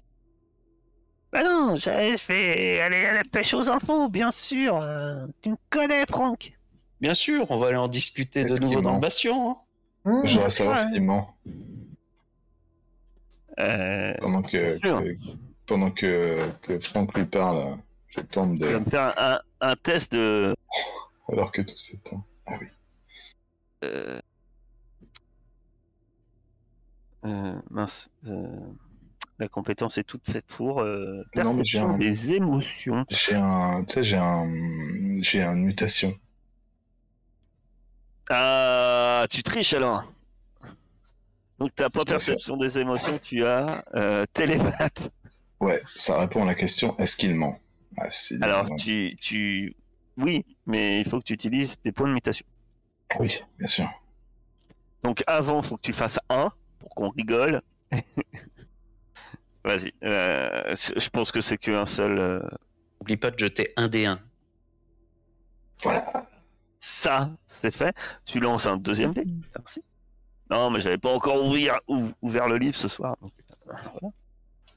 [1.32, 4.78] Bah non, je je vais aller à la pêche aux infos, bien sûr.
[4.78, 6.54] euh, tu me connais, Franck
[7.02, 9.52] Bien sûr, on va aller en discuter de nouveau dans le bastion.
[9.52, 9.58] hein.
[10.06, 11.36] Mmh, Je voudrais savoir s'il ment.
[13.60, 14.80] euh, Pendant que,
[15.65, 18.80] pendant que, que Franck lui parle, je tente Tu vas de.
[18.80, 20.56] me faire un, un test de...
[21.32, 22.24] Alors que tout s'éteint.
[22.48, 22.68] Ah oui.
[23.84, 24.20] euh,
[27.26, 28.10] euh, mince.
[28.28, 28.48] euh,
[29.39, 33.06] la compétence est toute faite pour euh, Non, mais un- des émotions.
[33.10, 33.84] J'ai un.
[33.86, 34.47] Tu sais, j'ai un.
[35.21, 36.13] J'ai une mutation.
[38.30, 40.12] Ah, tu triches alors.
[41.58, 42.06] Donc t'as pas fait.
[42.06, 45.10] perception des émotions, tu as euh, télépathe.
[45.60, 47.60] Ouais, ça répond à la question est-ce qu'il ment?
[47.97, 48.08] Ah,
[48.41, 49.75] Alors tu, tu,
[50.17, 52.45] oui, mais il faut que tu utilises tes points de mutation.
[53.19, 53.89] Oui, bien sûr.
[55.04, 57.62] Donc avant, faut que tu fasses un pour qu'on rigole.
[59.63, 59.93] Vas-y.
[60.04, 62.17] euh, je pense que c'est qu'un seul.
[62.17, 62.39] euh,
[63.02, 64.19] N'oublie pas de jeter un des 1.
[65.84, 66.28] Voilà.
[66.78, 67.95] Ça, c'est fait.
[68.26, 69.24] Tu lances un deuxième dé.
[69.58, 69.82] Merci.
[70.50, 73.15] Non, mais j'avais pas encore ouvert, ou- ouvert le livre ce soir.
[73.22, 73.32] donc,
[73.69, 74.13] euh, voilà.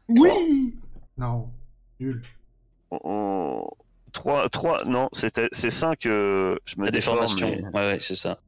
[0.08, 0.76] Oui
[1.16, 1.50] Non.
[1.98, 2.22] Nul.
[2.90, 3.68] Oh,
[4.12, 7.48] 3, 3, non, c'était, c'est 5, je me La déforme, déformation.
[7.48, 8.38] mais- Ouais, ouais, c'est ça.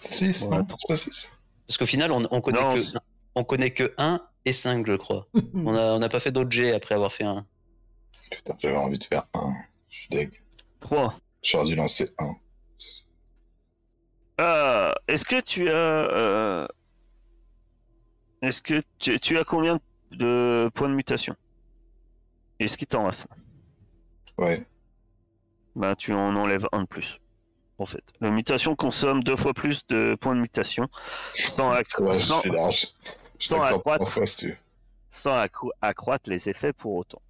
[0.00, 2.98] 6, Ouais, non C'est pas 6 Parce qu'au final, on, on connaît Non, que c'est-
[3.34, 5.26] on connaît que 1 et 5, je crois.
[5.54, 7.46] On a on n'a pas fait d'autres jets après avoir fait un.
[8.30, 9.52] Putain, j'avais envie de faire 1.
[9.88, 10.42] Je suis deg.
[10.80, 11.16] 3.
[11.42, 12.34] J'aurais dû lancer 1.
[14.38, 15.72] Ah, est-ce que tu as.
[15.74, 16.66] euh,
[18.42, 19.78] Est-ce que tu, tu as combien
[20.10, 21.36] de points de mutation?
[22.58, 23.26] Est-ce qu'il t'en reste?
[24.38, 24.64] Ouais.
[25.76, 27.18] Bah, tu en enlèves un de plus.
[27.78, 30.88] En fait, la mutation consomme deux fois plus de points de mutation
[31.34, 32.42] sans, Ouais, sans-
[33.48, 34.04] sans accroître.
[34.36, 34.56] tu
[35.10, 35.36] sans
[36.28, 37.20] les effets pour autant.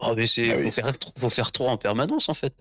[0.00, 0.52] Oh, mais c'est.
[0.52, 0.64] Ah oui.
[0.66, 2.52] faut, faire, faut faire 3 en permanence en fait.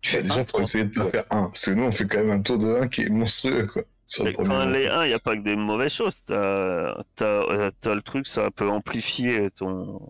[0.00, 1.44] Tu fais déjà, faut essayer de pas faire 1.
[1.46, 3.82] Parce que nous, on fait quand même un tour de 1 qui est monstrueux, quoi.
[4.06, 6.22] Sur le quand les 1, il n'y a pas que des mauvaises choses.
[6.26, 10.00] T'as euh, le truc, ça peut amplifier ton,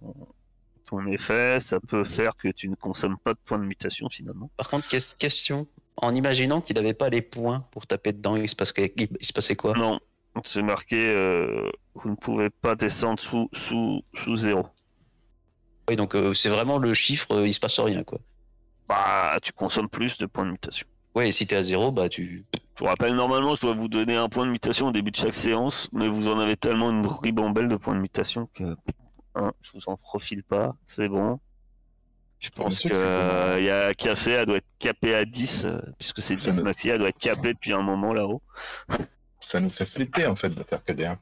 [0.86, 4.50] ton effet, ça peut faire que tu ne consommes pas de points de mutation finalement.
[4.56, 5.66] Par contre, ques- question.
[5.98, 9.74] En imaginant qu'il n'avait pas les points pour taper dedans, se, il se passait quoi?
[9.74, 10.00] Non,
[10.44, 14.66] c'est marqué, euh, vous ne pouvez pas descendre sous, sous, sous zéro.
[15.88, 18.18] Oui, donc euh, c'est vraiment le chiffre, euh, il se passe rien quoi.
[18.88, 20.86] Bah, tu consommes plus de points de mutation.
[21.14, 22.44] Ouais, et si t'es à 0, bah tu.
[22.54, 25.16] Je vous rappelle, normalement, je dois vous donner un point de mutation au début de
[25.16, 28.76] chaque séance, mais vous en avez tellement une ribambelle de points de mutation que
[29.34, 31.38] hein, je vous en profile pas, c'est bon.
[32.38, 36.22] Je pense que que y a cassé, elle doit être capée à 10, euh, puisque
[36.22, 38.42] c'est Ça 10 me- maxi, elle doit être capée depuis un moment là-haut.
[39.44, 41.18] Ça nous fait flipper, en fait, de faire que des 1.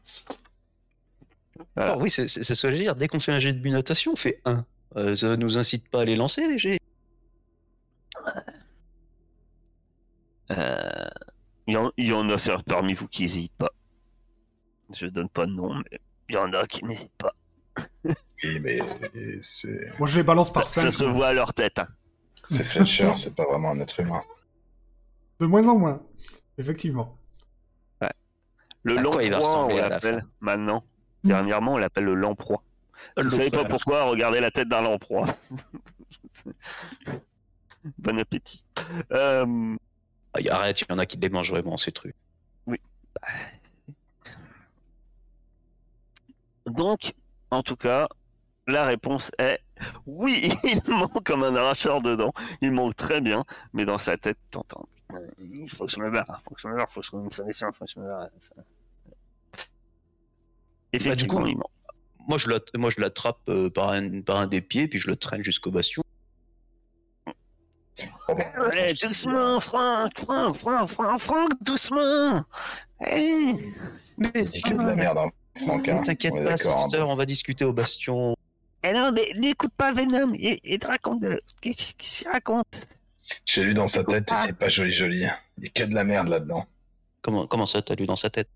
[1.74, 1.92] Voilà.
[1.92, 2.94] Ah oui, c'est ce que je veux dire.
[2.94, 4.64] Dès qu'on fait un jet de mutation, on fait 1.
[4.96, 6.78] Euh, ça nous incite pas à les lancer les jets.
[10.50, 11.08] Euh,
[11.66, 13.70] Il y, en- il y en a certains parmi vous qui n'hésitent pas.
[14.92, 17.34] Je donne pas de nom, mais il y en a qui n'hésitent pas.
[18.42, 18.80] Oui, mais
[19.42, 20.90] c'est Moi, je les balance Ça, par ça 5.
[20.90, 21.78] se voit à leur tête.
[21.78, 21.86] hein.
[22.46, 24.22] c'est Fletcher, c'est pas vraiment un être humain.
[25.38, 26.02] De moins en moins.
[26.58, 27.16] Effectivement.
[28.82, 30.84] Le lamproie, on l'appelle maintenant.
[31.22, 31.28] Hmm.
[31.28, 32.62] Dernièrement, on l'appelle le lamproie.
[33.16, 35.26] Vous Le savez pas pourquoi Regardez la tête d'un lamproie.
[37.98, 38.64] bon appétit.
[39.12, 39.76] Euh,
[40.32, 42.16] Ah, arrête, il y en a qui les mangent vraiment ces trucs.
[46.66, 47.14] donc,
[47.50, 48.08] en tout cas,
[48.68, 49.58] la réponse est
[50.06, 52.32] oui, il manque comme un arracheur dedans.
[52.60, 54.88] Il manque très bien, mais dans sa tête, t'entends.
[55.38, 57.04] Il faut que je me barre, il faut que je me barre, il faut que
[57.06, 58.28] je trouve une solution, faut que je me barre.
[58.38, 58.54] Ça-
[60.92, 61.66] Effectivement, coup, il manque.
[62.28, 65.08] Moi, je l'att- moi, je l'attrape euh, par, un, par un des pieds, puis je
[65.08, 66.02] le traîne jusqu'au bastion.
[68.28, 72.44] Ouais, doucement, Franck, Franck, Franck, Franck, Franck, doucement.
[73.00, 73.74] Hey.
[74.44, 75.88] C'est que de la merde, hein, Franck.
[75.88, 75.98] hein.
[76.00, 76.56] Ne t'inquiète pas, hein.
[76.56, 78.36] Sister, on va discuter au bastion.
[78.82, 81.40] Eh non, mais n'écoute pas Venom, il, il te raconte de...
[81.60, 82.86] Qu'est-ce qu'il raconte?
[83.46, 85.26] J'ai lu dans sa tête et c'est pas joli joli.
[85.58, 86.66] Il y a que de la merde là-dedans.
[87.22, 88.48] Comment, comment ça, t'as lu dans sa tête?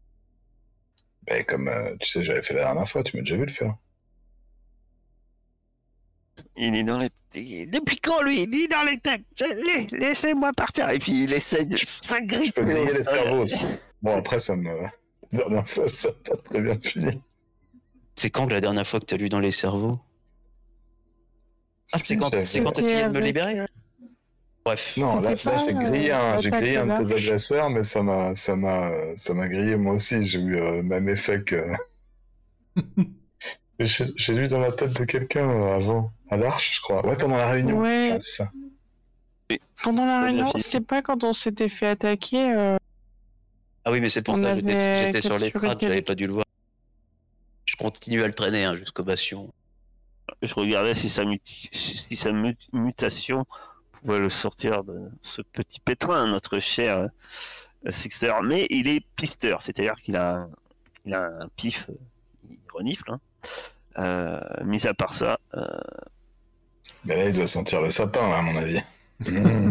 [1.26, 3.52] Ben, comme euh, tu sais, j'avais fait la dernière fois, tu m'as déjà vu le
[3.52, 3.74] faire.
[6.56, 7.10] Il est dans les...
[7.66, 8.42] Depuis quand, lui?
[8.42, 10.88] Il est dans les têtes Je- Laissez-moi partir.
[10.90, 12.52] Et puis, il essaie de Je s'agripper.
[12.52, 13.64] peux au griller les cerveaux aussi.
[14.02, 14.70] Bon, après, ça me.
[15.32, 17.20] La dernière fois, ça n'a pas très bien fini.
[18.14, 19.98] C'est quand la dernière fois que t'as lu dans les cerveaux?
[21.92, 23.66] Ah, c'est quand, j'avais c'est fait- quand est-ce qu'il vient de me libérer là
[24.64, 24.96] Bref.
[24.96, 28.34] Non, là, j'ai grillé euh, un, j'ai grillé un de tes agresseurs, mais ça m'a,
[28.34, 30.22] ça m'a, ça m'a grillé moi aussi.
[30.22, 31.66] J'ai eu euh, le même effet que.
[33.80, 37.04] J'ai j'ai lu dans la tête de quelqu'un euh, avant, à l'arche, je crois.
[37.04, 37.80] Ouais, pendant la réunion.
[37.80, 38.10] Ouais.
[38.12, 38.52] Ah, c'est ça.
[39.82, 42.52] Pendant la réunion, c'était pas quand on s'était fait attaquer.
[42.54, 42.76] euh,
[43.84, 46.34] Ah oui, mais c'est pour On ça, j'étais sur les frappes, j'avais pas dû le
[46.34, 46.44] voir.
[47.66, 49.52] Je continue à le traîner hein, jusqu'au bastion.
[50.40, 53.44] Je regardais si sa, muti- si sa mu- mutation
[54.04, 58.32] pouvait le sortir de ce petit pétrin, notre cher euh, Sixter.
[58.44, 60.50] Mais il est pisteur, c'est-à-dire qu'il a, un-
[61.04, 61.94] il a un pif, euh,
[62.50, 63.10] il renifle.
[63.12, 63.20] Hein.
[63.98, 65.64] Euh, mis à part ça, euh,
[67.04, 68.80] là, il doit sentir le sapin, à mon avis.
[69.20, 69.70] Mmh.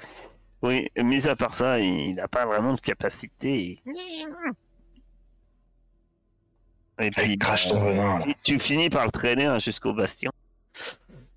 [0.62, 3.80] oui, mis à part ça, il n'a pas vraiment de capacité.
[7.00, 8.20] Et Allez, crache ton venin.
[8.20, 10.30] tu- tu finis par le traîner hein, jusqu'au bastion.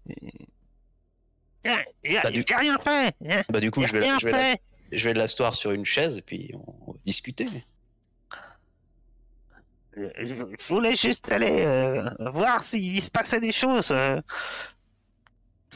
[0.09, 0.31] Et...
[1.65, 3.43] Ah, il a- Bah, du- J'ai rien fait hein.
[3.49, 5.85] Bah du coup, je vais, rien je vais, la- fait je vais l'asseoir sur une
[5.85, 7.47] chaise et puis on, on va discuter.
[9.97, 14.19] Je je voulais juste aller euh, voir s'il se passait des choses euh,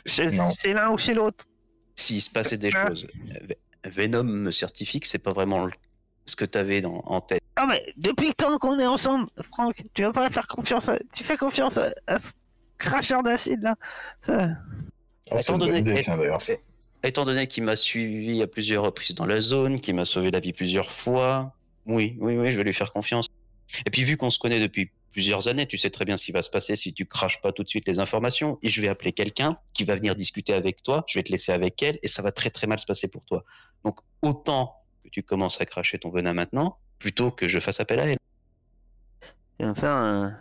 [0.05, 0.25] chez,
[0.73, 1.45] l'un ou chez l'autre.
[1.95, 2.87] S'il se passait des Ah.
[2.87, 3.07] choses,
[3.85, 5.71] Venom me certifie que c'est pas vraiment le-
[6.25, 7.41] ce que tu avais dans, en tête.
[7.57, 10.99] Non mais depuis le temps qu'on est ensemble, Franck, tu vas pas faire confiance à...
[11.13, 12.31] Tu fais confiance à, ce
[12.77, 13.75] cracheur d'acide là?
[14.21, 14.49] Ça...
[15.31, 15.83] Oh, étant donné,
[17.03, 20.39] étant donné qu'il m'a suivi à plusieurs reprises dans la zone, qu'il m'a sauvé la
[20.39, 21.53] vie plusieurs fois,
[21.85, 23.27] oui, oui, oui, je vais lui faire confiance.
[23.85, 26.31] Et puis vu qu'on se connaît depuis plusieurs années, tu sais très bien ce qui
[26.31, 28.59] va se passer si tu craches pas tout de suite les informations.
[28.61, 31.51] Et je vais appeler quelqu'un qui va venir discuter avec toi, je vais te laisser
[31.51, 33.43] avec elle, et ça va très très mal se passer pour toi.
[33.83, 37.99] Donc autant que tu commences à cracher ton venin maintenant, plutôt que je fasse appel
[37.99, 38.17] à elle.
[39.59, 40.37] Tu vas faire un,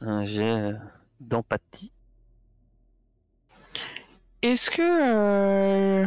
[0.00, 0.72] un jet
[1.20, 1.92] d'empathie.
[4.46, 6.02] Est-ce que...
[6.02, 6.06] Euh...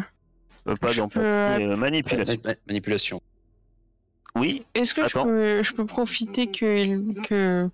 [0.80, 2.39] pas d'empathie, euh, manipulation.
[2.67, 3.21] manipulation.
[4.36, 4.65] Oui.
[4.75, 7.69] Est-ce que je peux, profiter qu'il que,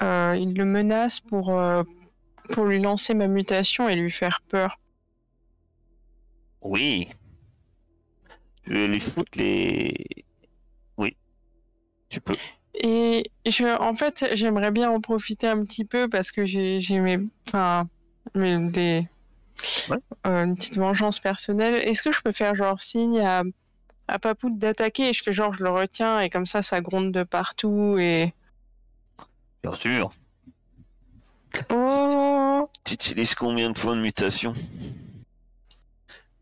[0.00, 1.82] euh, il le menace pour, euh,
[2.50, 4.78] pour lui lancer ma mutation et lui faire peur?
[6.62, 7.08] Oui.
[8.66, 9.94] Je vais lui foutre les.
[10.96, 11.16] Oui.
[12.08, 12.34] Tu peux.
[12.74, 17.18] Et je, en fait, j'aimerais bien en profiter un petit peu parce que j'ai mes.
[17.46, 17.88] Enfin.
[18.34, 19.06] Mes, des.
[20.26, 21.76] Euh, une petite vengeance personnelle.
[21.76, 23.42] Est-ce que je peux faire genre signe à
[24.10, 27.12] à Papout d'attaquer et je fais genre je le retiens et comme ça ça gronde
[27.12, 28.32] de partout et.
[29.62, 30.10] Bien sûr.
[31.70, 34.54] Oh Tu utilises combien de points de mutation?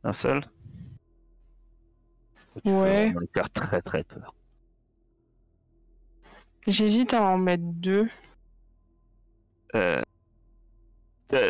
[0.05, 0.49] Un seul?
[2.65, 3.13] Ouais.
[3.17, 4.35] On faire très très peur.
[6.67, 8.09] J'hésite à en mettre deux.
[9.75, 10.03] Euh...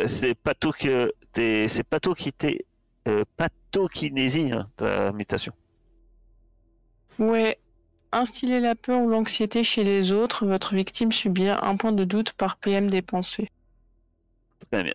[0.07, 2.65] C'est Pato que c'est Pato qui t'est
[3.07, 5.53] euh, pathokinésie hein, ta mutation.
[7.19, 7.59] Ouais.
[8.11, 12.33] Instiller la peur ou l'anxiété chez les autres, votre victime subit un point de doute
[12.33, 13.49] par PM dépensé.
[14.71, 14.93] Très bien.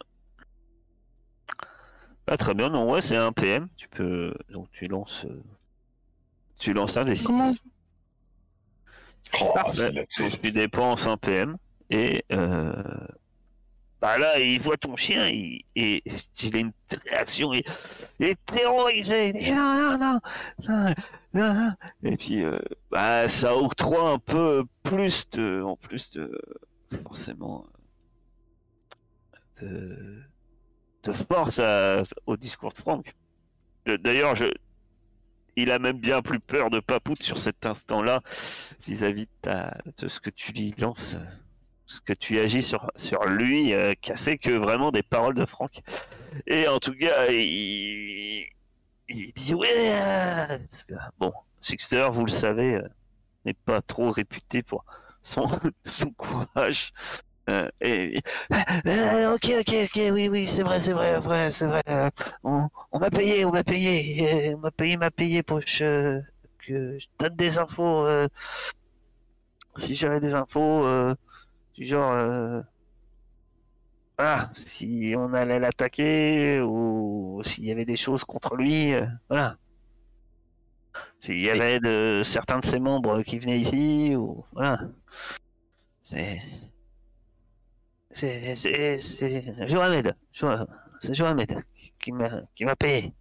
[2.26, 3.68] Ah, très bien, non, ouais, c'est un PM.
[3.76, 4.34] Tu peux.
[4.50, 5.24] Donc tu lances.
[5.24, 5.42] Euh,
[6.58, 7.54] tu lances un des Comment
[9.40, 9.70] oh,
[10.42, 11.56] tu dépenses un PM
[11.90, 12.72] et euh,
[14.02, 16.02] bah là, il voit ton chien et, et
[16.42, 16.72] il a une
[17.06, 17.62] réaction, il,
[18.18, 19.28] est terrorisé.
[19.28, 20.94] Il non, non,
[21.32, 21.70] non.
[22.02, 22.58] Et puis, euh,
[22.90, 26.36] bah, ça octroie un peu plus de, en plus de,
[27.04, 27.64] forcément,
[29.60, 30.24] de,
[31.12, 31.60] force
[32.26, 33.14] au discours de Franck.
[33.86, 34.46] D'ailleurs, je,
[35.54, 38.20] il a même bien plus peur de Papout sur cet instant-là
[38.84, 39.52] vis-à-vis de,
[39.96, 41.18] de ce que tu lui lances ce
[42.00, 45.82] que tu agis sur, sur lui, euh, cassé que vraiment des paroles de Franck.
[46.46, 48.46] Et en tout cas, il,
[49.08, 50.58] il dit ouais, euh,
[51.18, 52.88] bon, Sixter, vous le savez, euh,
[53.44, 54.84] n'est pas trop réputé pour
[55.22, 55.46] son,
[55.84, 56.92] son courage.
[57.80, 61.82] et, ok, ok, ok, oui, oui, c'est vrai, c'est vrai, c'est vrai.
[62.44, 66.22] on, m'a payé, on m'a payé, on m'a payé, m'a payé pour que
[66.64, 68.06] que je donne des infos.
[69.76, 70.86] si j'avais des infos,
[71.74, 72.60] du genre, euh,
[74.18, 79.56] voilà, si on allait l'attaquer ou s'il y avait des choses contre lui, euh, voilà.
[81.20, 84.80] S'il y avait de certains de ses membres qui venaient ici, ou voilà.
[86.02, 86.40] C'est.
[88.10, 88.54] C'est.
[88.54, 88.98] C'est.
[88.98, 90.14] C'est Johamed.
[91.00, 91.64] C'est Johamed
[92.00, 93.14] qui m'a qui m'a payé.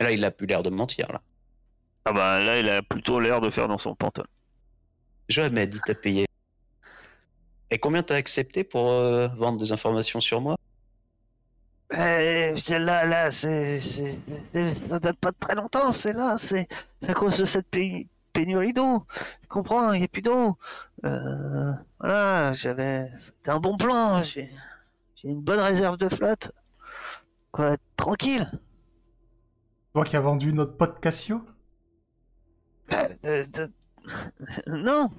[0.00, 1.22] Là, il a plus l'air de mentir, là.
[2.04, 4.28] Ah bah là, il a plutôt l'air de faire dans son pantalon.
[5.28, 6.26] Johamed, il t'a payé.
[7.74, 10.56] Et combien t'as accepté pour euh, vendre des informations sur moi?
[11.92, 16.68] Euh, Là, là, c'est, ça date pas de très longtemps, c'est là, c'est,
[17.08, 17.66] à cause de cette
[18.32, 19.04] pénurie d'eau.
[19.42, 20.56] Tu comprends, il n'y a plus d'eau.
[21.04, 24.50] Euh, voilà, j'avais, c'était un bon plan, j'ai,
[25.24, 26.52] une bonne réserve de flotte.
[27.50, 28.46] Quoi, tranquille.
[29.94, 31.44] Toi qui as vendu notre pote Cassio?
[32.88, 33.08] Bah,
[34.68, 35.10] Non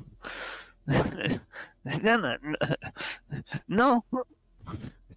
[3.69, 4.01] non.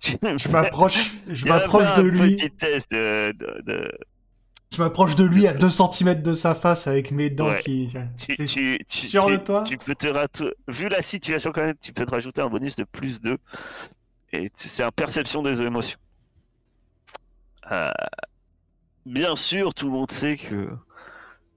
[0.01, 2.35] Je m'approche, je m'approche de lui.
[2.35, 3.35] Petit test de,
[4.73, 7.93] Je m'approche de lui à 2 cm de sa face avec mes dents qui.
[8.17, 10.09] Tu, tu, sûr de toi Tu peux te
[10.69, 13.39] vu la situation quand même, tu peux te rajouter un bonus de plus 2
[14.33, 15.99] et c'est un perception des émotions.
[17.73, 17.91] Euh,
[19.07, 20.69] bien sûr, tout le monde sait que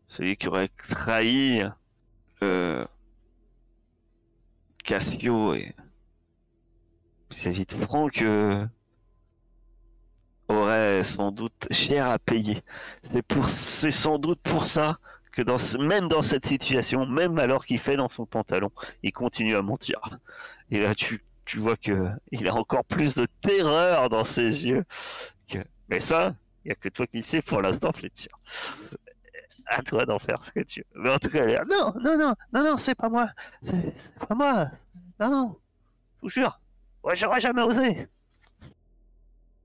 [0.08, 1.64] celui qui aurait trahi
[2.44, 2.86] euh,
[4.84, 5.76] Cassio et
[7.30, 8.66] vis-à-vis de Franck euh,
[10.48, 12.62] aurait sans doute cher à payer.
[13.04, 15.00] C'est pour, c'est sans doute pour ça
[15.32, 15.42] que
[15.78, 18.70] même dans cette situation, même alors qu'il fait dans son pantalon,
[19.02, 20.00] il continue à mentir.
[20.70, 21.24] Et là, tu,
[21.58, 24.84] vois que il a encore plus de terreur dans ses yeux.
[25.50, 25.60] Que...
[25.90, 28.30] Mais ça, il y a que toi qui le sais pour l'instant, Fletcher.
[29.68, 31.02] À toi d'en faire ce que tu veux.
[31.04, 33.30] Mais en tout cas, elle est là, non, non, non, non, non, c'est pas moi.
[33.62, 33.94] C'est
[34.28, 34.72] pas moi.
[35.20, 35.56] Non, non.
[36.18, 36.60] Je vous jure.
[37.04, 38.08] Ouais, j'aurais jamais osé.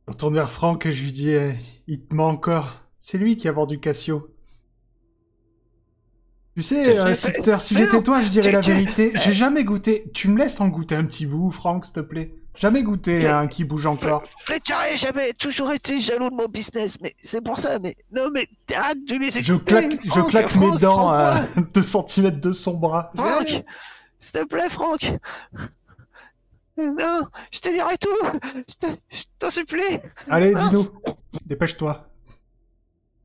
[0.06, 1.54] Je retourne vers Franck et je lui dis eh,
[1.86, 2.82] Il te ment encore.
[2.98, 4.32] C'est lui qui a vendu Cassio.
[6.54, 9.12] Tu sais, euh, Sixter, si j'étais toi, je dirais la vérité.
[9.14, 10.10] J'ai jamais goûté.
[10.14, 12.34] Tu me laisses en goûter un petit bout, Franck, s'il te plaît.
[12.56, 14.24] Jamais goûté Je- un qui bouge encore.
[14.40, 18.48] Fletcher, j'avais toujours été jaloux de mon business, mais c'est pour ça, mais non, mais
[18.74, 22.40] arrête de les Je écouter, claque, je Franck, claque mes dents à Franck, 2 cm
[22.40, 23.12] de son bras.
[23.16, 23.62] Franck,
[24.18, 25.12] s'il te plaît, Franck.
[26.78, 28.38] Non, je te dirai tout.
[28.68, 29.98] Je te- je t'en supplie.
[30.28, 30.88] Allez, dis-nous.
[31.46, 32.06] Dépêche-toi.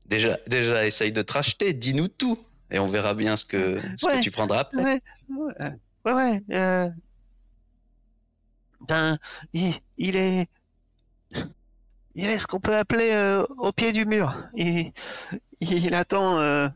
[0.06, 2.38] Déjà, déjà, essaye de te racheter, dis-nous tout.
[2.70, 4.16] Et on verra bien ce que, ce Ouais.
[4.16, 4.82] que tu prendras après.
[4.82, 5.72] Ouais, ouais,
[6.06, 6.42] ouais, ouais.
[6.52, 6.88] euh,
[8.88, 9.18] Ben,
[9.52, 10.48] il, il est,
[12.14, 14.34] il est ce qu'on peut appeler euh, au pied du mur.
[14.54, 14.92] Il,
[15.60, 16.38] il attend.
[16.38, 16.68] euh,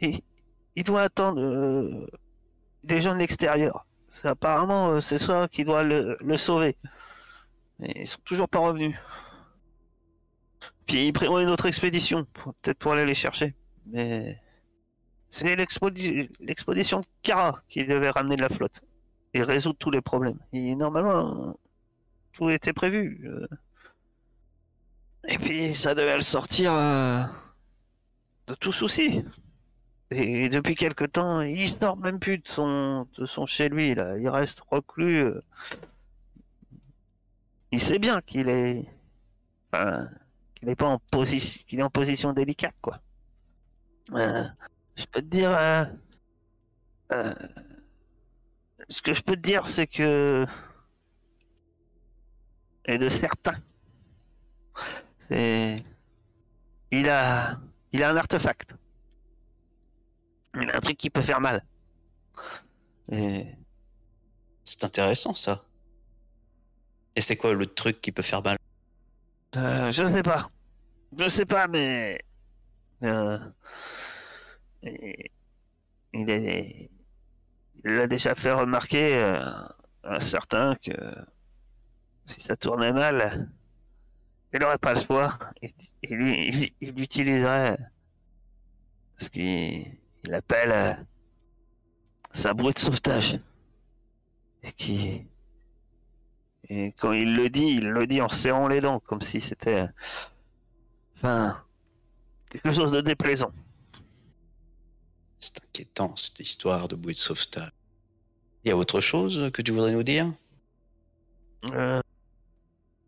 [0.00, 0.20] il,
[0.76, 2.06] il doit attendre euh,
[2.84, 3.86] des gens de l'extérieur.
[4.24, 6.76] Apparemment, euh, c'est ça qui doit le, sauver.
[7.82, 8.96] Et ils sont toujours pas revenus.
[10.86, 13.54] Puis ils prévoient une autre expédition, peut-être pour aller les chercher.
[13.86, 14.40] Mais
[15.30, 18.80] c'est l'expédition de Kara qui devait ramener de la flotte
[19.34, 20.38] et résoudre tous les problèmes.
[20.52, 21.56] Et normalement,
[22.32, 23.22] tout était prévu.
[23.26, 23.46] euh.
[25.28, 27.22] Et puis ça devait le sortir euh,
[28.46, 29.24] de tout souci.
[30.10, 33.94] Et depuis quelque temps, il sort même plus de son, de son chez lui.
[33.94, 34.18] Là.
[34.18, 35.24] Il reste reclus.
[35.24, 35.42] euh.
[37.72, 38.84] Il sait bien qu'il est,
[39.72, 43.00] qu'il n'est pas en position, qu'il est en position délicate, quoi.
[44.12, 45.56] Je peux te dire,
[48.90, 50.44] ce que je peux te dire, c'est que,
[52.86, 53.58] et de certains,
[55.18, 55.84] c'est,
[56.90, 57.58] il a,
[57.92, 58.74] il a un artefact.
[60.60, 61.64] Il a un truc qui peut faire mal.
[63.12, 63.46] Et
[64.64, 65.62] C'est intéressant ça.
[67.16, 68.56] Et c'est quoi le truc qui peut faire mal?
[69.56, 70.50] Euh, je sais pas.
[71.16, 72.18] Je sais pas, mais.
[73.02, 73.38] euh,
[74.82, 75.30] et-
[76.12, 76.90] il est.
[77.84, 79.42] Il a déjà fait remarquer euh,
[80.02, 80.92] à certains que
[82.26, 83.48] si ça tournait mal,
[84.52, 85.38] il n'aurait pas le choix.
[85.62, 85.72] Il,
[86.02, 87.78] il, il- il utiliserait
[89.18, 89.86] ce qu'il
[90.24, 90.92] il appelle euh,
[92.32, 93.38] sa de sauvetage.
[96.68, 99.88] Et quand il le dit, il le dit en serrant les dents, comme si c'était.
[101.16, 101.64] Enfin.
[102.50, 103.52] quelque chose de déplaisant.
[105.40, 107.70] C'est inquiétant cette histoire de bouée de sauvetage.
[108.64, 110.30] Il y a autre chose que tu voudrais nous dire?
[111.72, 112.00] Euh,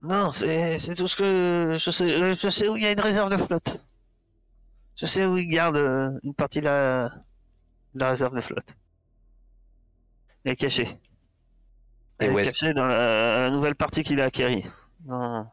[0.03, 2.05] Non, c'est tout ce que je sais.
[2.05, 3.81] euh, Je sais où il y a une réserve de flotte.
[4.97, 7.09] Je sais où il garde euh, une partie de la,
[7.95, 8.67] de la réserve de flotte.
[10.45, 10.99] Elle est cachée.
[12.21, 14.65] Et Elle où est cachée dans la, la nouvelle partie qu'il a acquérie.
[15.01, 15.51] Dans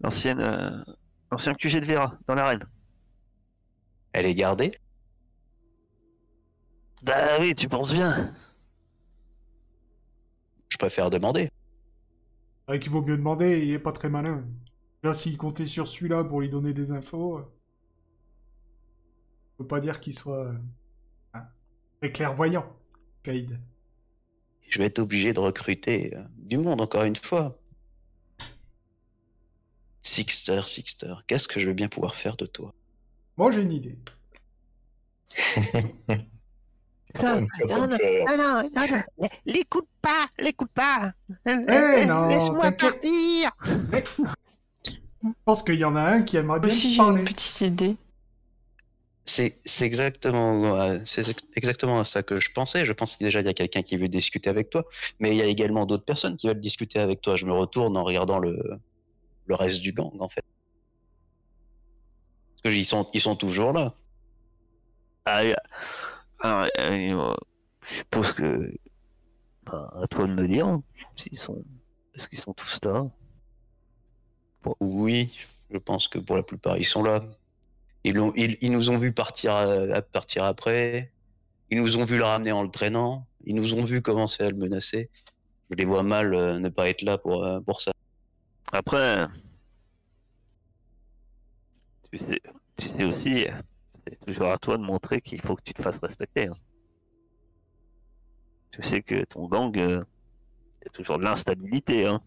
[0.00, 0.84] l'ancienne, euh,
[1.30, 2.64] l'ancien QG de Vera, dans l'arène.
[4.12, 4.70] Elle est gardée?
[7.02, 8.32] Bah oui, tu penses bien.
[10.68, 11.50] Je préfère demander.
[12.68, 14.44] Ah, qu'il vaut mieux demander, il est pas très malin.
[15.02, 17.52] Là, s'il comptait sur celui-là pour lui donner des infos, euh,
[19.58, 20.54] on peut pas dire qu'il soit euh,
[21.34, 21.44] hein,
[22.00, 22.64] très clairvoyant,
[23.24, 23.58] Kaïd.
[24.70, 27.58] Je vais être obligé de recruter euh, du monde encore une fois.
[30.02, 32.72] Sixter, Sixter, qu'est-ce que je vais bien pouvoir faire de toi?
[33.36, 33.98] Moi, j'ai une idée.
[37.14, 37.96] Ça, ça non, non,
[38.36, 38.86] non, non,
[39.18, 41.12] non, l'écoute pas, l'écoute pas.
[41.46, 43.00] Eh non, Laisse-moi t'inquiète.
[43.02, 44.22] partir.
[45.24, 47.24] Je pense qu'il y en a un qui aimerait bien Aussi, j'ai une parler.
[47.24, 47.96] petite idée.
[49.24, 51.22] C'est c'est exactement, euh, c'est
[51.54, 52.84] exactement à ça que je pensais.
[52.84, 54.84] Je pense que déjà il y a quelqu'un qui veut discuter avec toi,
[55.20, 57.36] mais il y a également d'autres personnes qui veulent discuter avec toi.
[57.36, 58.58] Je me retourne en regardant le,
[59.46, 60.42] le reste du gang en fait.
[62.62, 63.94] Parce qu'ils sont, ils sont toujours là.
[65.24, 65.42] Ah,
[66.44, 67.34] euh, alors, euh,
[67.82, 68.72] je suppose que.
[69.64, 70.80] bah, à toi de me dire
[71.16, 71.64] s'ils sont.
[72.14, 73.04] Est-ce qu'ils sont tous là?
[74.80, 75.38] Oui,
[75.70, 77.20] je pense que pour la plupart ils sont là.
[78.04, 81.12] Ils, l'ont- ils, ils nous ont vu partir, à partir après.
[81.70, 83.26] Ils nous ont vu le ramener en le traînant.
[83.44, 85.10] Ils nous ont vu commencer à le menacer.
[85.70, 87.92] Je les vois mal euh, ne pas être là pour, euh, pour ça.
[88.72, 89.26] Après.
[92.10, 92.40] Tu sais,
[92.76, 93.46] tu sais aussi,
[94.06, 96.48] c'est toujours à toi de montrer qu'il faut que tu te fasses respecter.
[96.48, 96.54] hein.
[98.70, 100.02] Tu sais que ton gang, euh,
[100.80, 102.06] il y a toujours de l'instabilité.
[102.06, 102.22] Hein,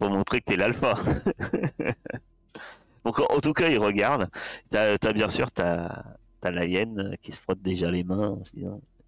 [0.00, 0.94] pour montrer que t'es l'alpha.
[3.04, 4.28] Donc en, tout cas, il regarde.
[4.70, 6.02] T'as as bien sûr t'as
[6.42, 8.38] as la hyène qui se frotte déjà les mains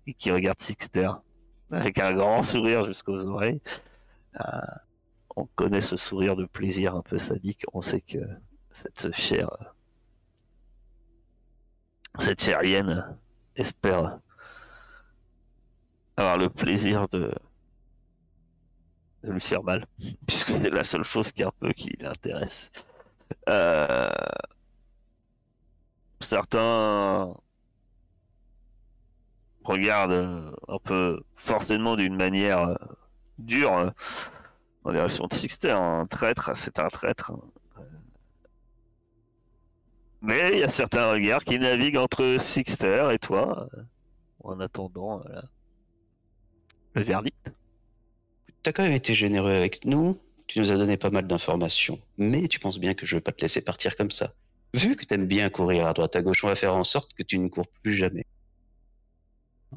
[0.07, 1.11] et qui regarde Sixter
[1.71, 3.61] avec un grand sourire jusqu'aux oreilles.
[4.41, 4.61] Euh,
[5.35, 7.65] on connaît ce sourire de plaisir un peu sadique.
[7.73, 8.19] On sait que
[8.71, 9.51] cette chère
[12.19, 13.17] cette chère hyène
[13.57, 14.19] espère
[16.17, 17.33] avoir le plaisir de
[19.23, 19.87] lui faire mal,
[20.27, 22.71] puisque c'est la seule chose qui un peu qui l'intéresse.
[23.49, 24.11] Euh,
[26.21, 27.33] certains
[29.65, 32.77] regardent un peu forcément d'une manière
[33.39, 33.91] dure euh,
[34.85, 35.71] en direction de Sixter.
[35.71, 37.33] Un traître, c'est un traître.
[40.23, 43.69] Mais il y a certains regards qui naviguent entre Sixter et toi
[44.45, 45.21] en attendant
[46.95, 47.37] le verdict.
[48.63, 50.21] T'as quand même été généreux avec nous.
[50.47, 51.99] Tu nous as donné pas mal d'informations.
[52.19, 54.33] Mais tu penses bien que je vais pas te laisser partir comme ça.
[54.75, 57.25] Vu que t'aimes bien courir à droite à gauche, on va faire en sorte que
[57.25, 58.25] tu ne cours plus jamais.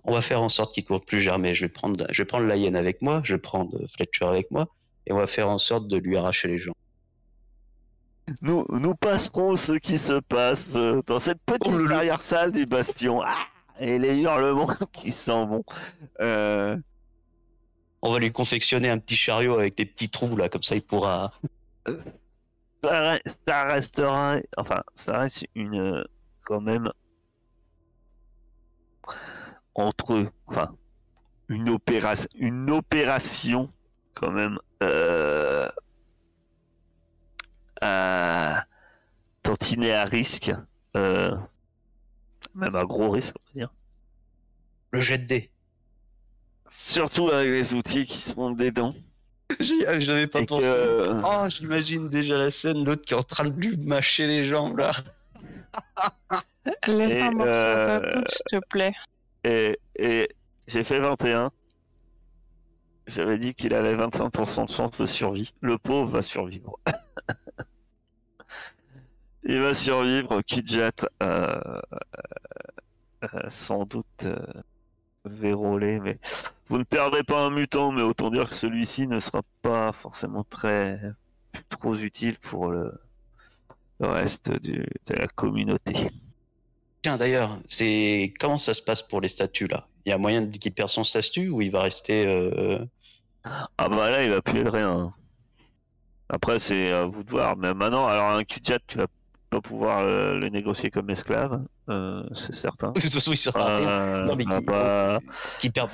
[0.03, 1.55] On va faire en sorte qu'il court plus jamais.
[1.55, 4.51] Je vais prendre, je vais prendre la hyène avec moi, je vais prendre Fletcher avec
[4.51, 4.67] moi,
[5.07, 6.75] et on va faire en sorte de lui arracher les jambes.
[8.41, 13.21] Nous, nous passerons ce qui se passe euh, dans cette petite oh, arrière-salle du bastion.
[13.21, 13.45] Ah,
[13.79, 15.63] et les hurlements qui s'en vont.
[16.21, 16.77] Euh,
[18.01, 20.81] on va lui confectionner un petit chariot avec des petits trous là, comme ça il
[20.81, 21.31] pourra.
[22.83, 26.05] Ça, restera, enfin, ça reste une
[26.43, 26.91] quand même
[29.73, 30.75] entre, enfin,
[31.49, 33.71] une opération, une opération
[34.13, 35.67] quand même euh,
[37.85, 38.65] à
[39.43, 40.51] tantiner à risque,
[40.97, 41.35] euh,
[42.55, 43.73] même à gros risque, on va dire.
[44.91, 45.51] Le jet de dés.
[46.67, 48.95] Surtout avec les outils qui sont des dents.
[49.59, 50.67] Je n'avais pas pensé.
[51.23, 54.77] Oh, j'imagine déjà la scène, l'autre qui est en train de lui mâcher les jambes
[54.77, 54.91] là.
[56.87, 58.23] Laisse un morceau euh...
[58.27, 58.93] s'il te plaît.
[59.43, 60.29] Et, et
[60.67, 61.51] j'ai fait 21.
[63.05, 65.53] J'avais dit qu'il avait 25% de chance de survie.
[65.61, 66.79] Le pauvre va survivre.
[69.45, 70.41] Il va survivre.
[70.41, 70.91] Kidjat,
[71.23, 71.81] euh,
[73.23, 74.25] euh, sans doute.
[74.25, 74.37] Euh,
[75.25, 76.19] vérolé, mais
[76.69, 80.43] vous ne perdrez pas un mutant, mais autant dire que celui-ci ne sera pas forcément
[80.43, 80.99] très
[81.69, 82.93] trop utile pour le,
[83.99, 86.11] reste de la communauté.
[87.01, 89.87] Tiens d'ailleurs, c'est comment ça se passe pour les statuts là?
[90.05, 92.83] Il y a moyen qu'il perde son statut ou il va rester euh,
[93.77, 95.13] Ah bah là il va plus de rien.
[96.29, 97.55] Après c'est à vous de voir.
[97.57, 99.07] Mais maintenant alors un q tu vas
[99.61, 102.91] pouvoir euh, le négocier comme esclave, euh, c'est certain.
[102.95, 105.89] De toute façon, il sera euh, non, mais qui, perd,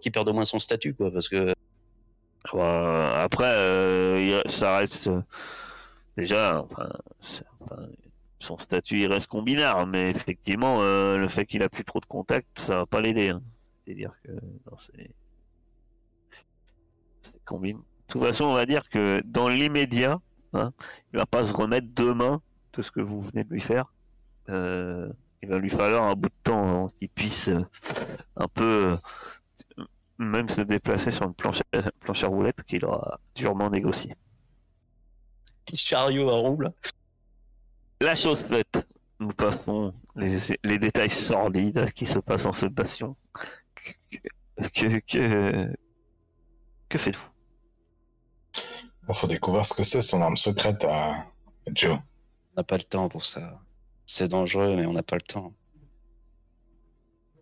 [0.00, 1.54] qui, perd, au moins son statut, quoi, parce que.
[2.52, 5.10] après, ça reste
[6.16, 6.64] déjà,
[8.38, 12.60] son statut il reste combinard, mais effectivement, le fait qu'il a plus trop de contacts,
[12.60, 13.30] ça va pas l'aider.
[13.30, 13.42] Hein.
[13.84, 14.32] C'est-à-dire que
[17.50, 17.78] combine.
[17.78, 20.20] De toute façon, on va dire que dans l'immédiat,
[20.52, 20.72] hein,
[21.12, 22.40] il va pas se remettre demain
[22.72, 23.92] tout ce que vous venez de lui faire.
[24.48, 25.08] Euh,
[25.42, 27.64] il va lui falloir un bout de temps hein, qu'il puisse euh,
[28.36, 28.96] un peu
[29.78, 29.84] euh,
[30.18, 31.62] même se déplacer sur une planche,
[32.00, 34.14] planche à roulette qu'il aura durement négocié.
[35.64, 36.58] Petit chariot à roue
[38.00, 43.16] La chose faite, nous passons les, les, détails sordides qui se passent en ce bastion.
[44.74, 45.72] Que, que,
[46.88, 47.30] que faites-vous?
[49.08, 51.26] Il faut découvrir ce que c'est son arme secrète à
[51.72, 51.98] Joe.
[52.60, 53.58] On n'a pas le temps pour ça.
[54.04, 55.54] C'est dangereux, mais on n'a pas le temps.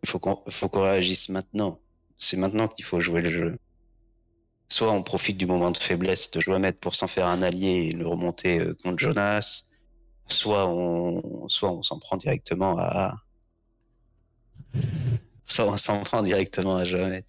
[0.05, 1.81] Il faut qu'on faut qu'on réagisse maintenant.
[2.17, 3.59] C'est maintenant qu'il faut jouer le jeu.
[4.69, 7.91] Soit on profite du moment de faiblesse de Joamet pour s'en faire un allié et
[7.91, 9.65] le remonter euh, contre Jonas,
[10.29, 13.17] soit on, soit on s'en prend directement à,
[15.43, 17.25] soit on s'en prend directement à Joamet.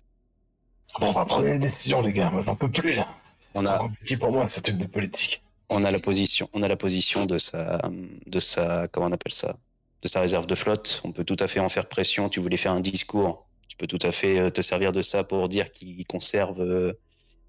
[0.99, 2.29] Bon, on va prendre une décision, les gars.
[2.29, 3.07] Moi, j'en peux plus là.
[3.39, 3.79] C'est a...
[3.79, 7.25] compliqué pour moi, ce truc de politique on a la position, on a la position
[7.25, 7.81] de sa,
[8.25, 9.55] de sa, comment on appelle ça,
[10.01, 11.01] de sa réserve de flotte.
[11.03, 12.29] On peut tout à fait en faire pression.
[12.29, 15.23] Tu voulais faire un discours, tu peux tout à fait euh, te servir de ça
[15.23, 16.93] pour dire qu'il conserve euh,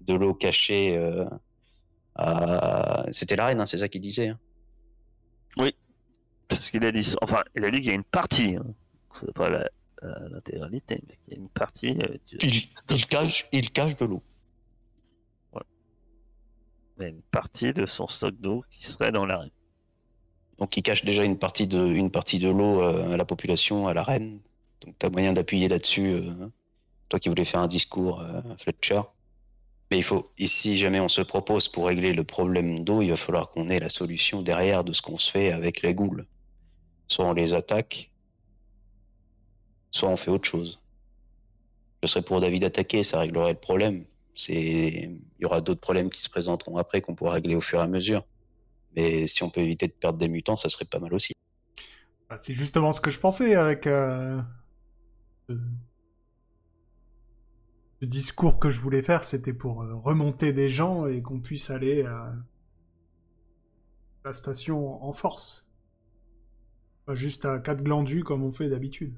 [0.01, 0.95] de l'eau cachée.
[0.95, 1.25] Euh,
[3.11, 4.29] c'était la reine, hein, c'est ça qu'il disait.
[4.29, 4.39] Hein.
[5.57, 5.75] Oui,
[6.49, 7.13] c'est ce qu'il a dit.
[7.21, 8.55] Enfin, il a dit qu'il y a une partie.
[8.55, 8.65] Hein.
[9.19, 9.49] C'est pas
[10.01, 11.97] l'intégralité, mais il y a une partie.
[12.41, 14.23] il, cache, il cache de l'eau
[17.09, 19.51] une partie de son stock d'eau qui serait dans l'arène.
[20.57, 24.39] Donc il cache déjà une partie de, l'eau euh, à la population, à l'arène.
[24.85, 26.13] Donc tu as moyen d'appuyer là-dessus.
[26.13, 26.47] Euh,
[27.09, 29.01] toi qui voulais faire un discours, euh, Fletcher.
[29.89, 33.17] Mais il faut, si jamais on se propose pour régler le problème d'eau, il va
[33.17, 36.25] falloir qu'on ait la solution derrière de ce qu'on se fait avec les ghouls.
[37.07, 38.09] Soit on les attaque,
[39.89, 40.79] soit on fait autre chose.
[42.03, 44.05] Je serais pour David attaquer, ça réglerait le problème.
[44.33, 47.79] C'est, il y aura d'autres problèmes qui se présenteront après qu'on pourra régler au fur
[47.79, 48.25] et à mesure.
[48.95, 51.33] Mais si on peut éviter de perdre des mutants, ça serait pas mal aussi.
[52.29, 54.41] Bah, c'est justement ce que je pensais avec euh,
[55.47, 55.59] le...
[57.99, 61.69] le discours que je voulais faire, c'était pour euh, remonter des gens et qu'on puisse
[61.69, 62.33] aller à
[64.25, 65.67] la station en force.
[67.05, 69.15] Pas juste à quatre glandus comme on fait d'habitude.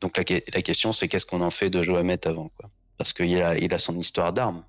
[0.00, 2.70] Donc la, que- la question, c'est qu'est-ce qu'on en fait de Johamet avant, quoi?
[2.98, 4.64] Parce qu'il a, il a son histoire d'armes.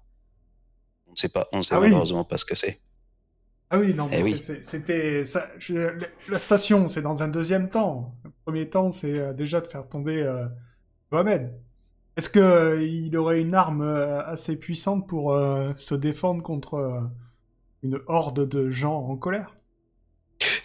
[1.08, 1.88] On ne sait pas, on ne sait Ah oui.
[1.88, 2.80] malheureusement pas ce que c'est.
[3.70, 4.38] Ah oui, non, Eh oui.
[4.38, 5.24] c'était
[6.30, 8.16] la station, c'est dans un deuxième temps.
[8.24, 10.46] Le premier temps, c'est euh, déjà de faire tomber euh,
[11.12, 11.52] Mohamed.
[12.16, 16.76] Est-ce que euh, il aurait une arme euh, assez puissante pour euh, se défendre contre
[16.76, 17.02] euh,
[17.82, 19.56] une horde de gens en colère?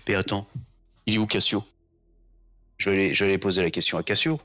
[0.06, 0.46] Mais attends,
[1.06, 1.64] il est où Cassio?
[2.76, 4.38] Je vais, aller, je vais aller poser la question à Cassio.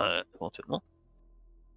[0.00, 0.82] Euh, éventuellement.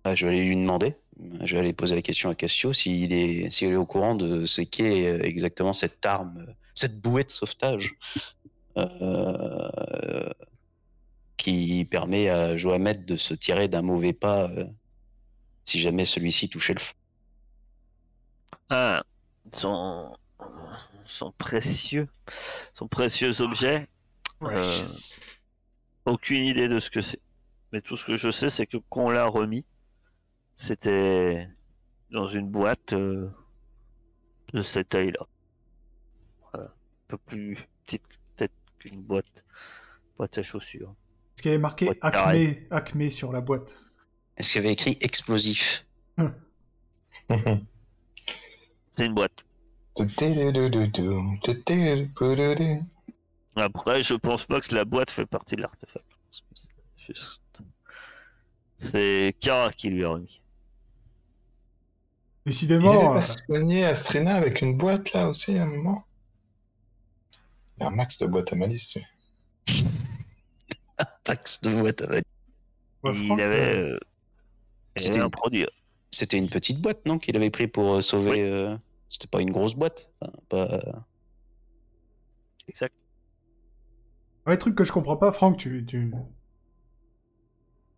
[0.08, 0.96] Ah, je vais aller lui demander.
[1.42, 4.46] Je vais aller poser la question à Cassio s'il est, s'il est au courant de
[4.46, 7.96] ce qu'est euh, exactement cette arme, cette bouée de sauvetage
[8.78, 10.30] euh,
[11.36, 14.66] qui permet à Johamed de se tirer d'un mauvais pas euh,
[15.66, 16.96] si jamais celui-ci touchait le fond.
[18.70, 19.04] Ah,
[19.52, 20.16] son,
[21.06, 22.08] son précieux,
[22.76, 23.90] son précieux objet.
[24.42, 24.88] Euh,
[26.06, 27.20] aucune idée de ce que c'est.
[27.74, 29.66] Mais tout ce que je sais, c'est que quand on l'a remis,
[30.58, 31.48] c'était
[32.12, 33.30] dans une boîte euh,
[34.54, 35.28] de cette taille-là.
[36.52, 36.68] Voilà.
[36.68, 36.72] Un
[37.08, 38.04] peu plus petite
[38.36, 39.46] peut-être qu'une boîte,
[40.18, 40.94] boîte à chaussures.
[41.36, 43.76] Est-ce qu'il y avait marqué Acme, sur la boîte
[44.36, 45.86] Est-ce qu'il y avait écrit explosif
[47.30, 49.46] C'est une boîte.
[53.56, 56.06] Après, je pense pas que la boîte fait partie de l'artefact.
[58.80, 60.42] C'est Kara qui lui a remis.
[62.48, 66.06] Il Décidément, avait euh, pas soigné Astrina avec une boîte là aussi à un moment.
[67.78, 68.88] Il y a un max de boîtes à malice.
[68.88, 69.00] tu
[69.74, 69.86] sais.
[71.24, 72.10] Taxe de boîte à
[73.04, 74.00] ouais, Franck, il avait, euh, euh,
[74.96, 75.66] il C'était un produit.
[76.12, 78.32] C'était une petite boîte, non Qu'il avait pris pour euh, sauver.
[78.32, 78.42] Oui.
[78.42, 78.78] euh,
[79.10, 80.10] C'était pas une grosse boîte.
[80.22, 80.82] Enfin, pas...
[82.70, 82.96] Exact.
[84.48, 85.86] Ouais, truc que je comprends pas, Franck, tu,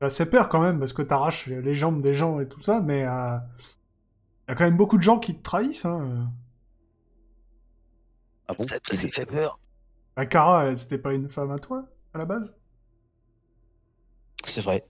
[0.02, 3.06] assez peur quand même, parce que t'arraches les jambes des gens et tout ça, mais
[3.06, 3.38] euh...
[4.50, 5.86] y a quand même beaucoup de gens qui te trahissent.
[5.86, 6.32] Hein.
[8.48, 9.60] Ah bon Ça te fait peur.
[10.18, 12.54] La Cara, elle, c'était pas une femme à toi, à la base?
[14.44, 14.86] C'est vrai.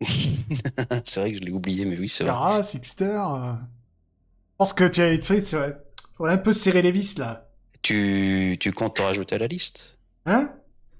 [0.02, 2.32] c'est vrai que je l'ai oublié, mais oui, c'est vrai.
[2.32, 3.04] Cara, Sixter...
[3.04, 5.76] euh, Je pense que tu as été fait, c'est
[6.16, 7.48] Faudrait un peu serrer les vis, là.
[7.82, 9.98] Tu, tu comptes te rajouter à la liste?
[10.26, 10.50] Hein?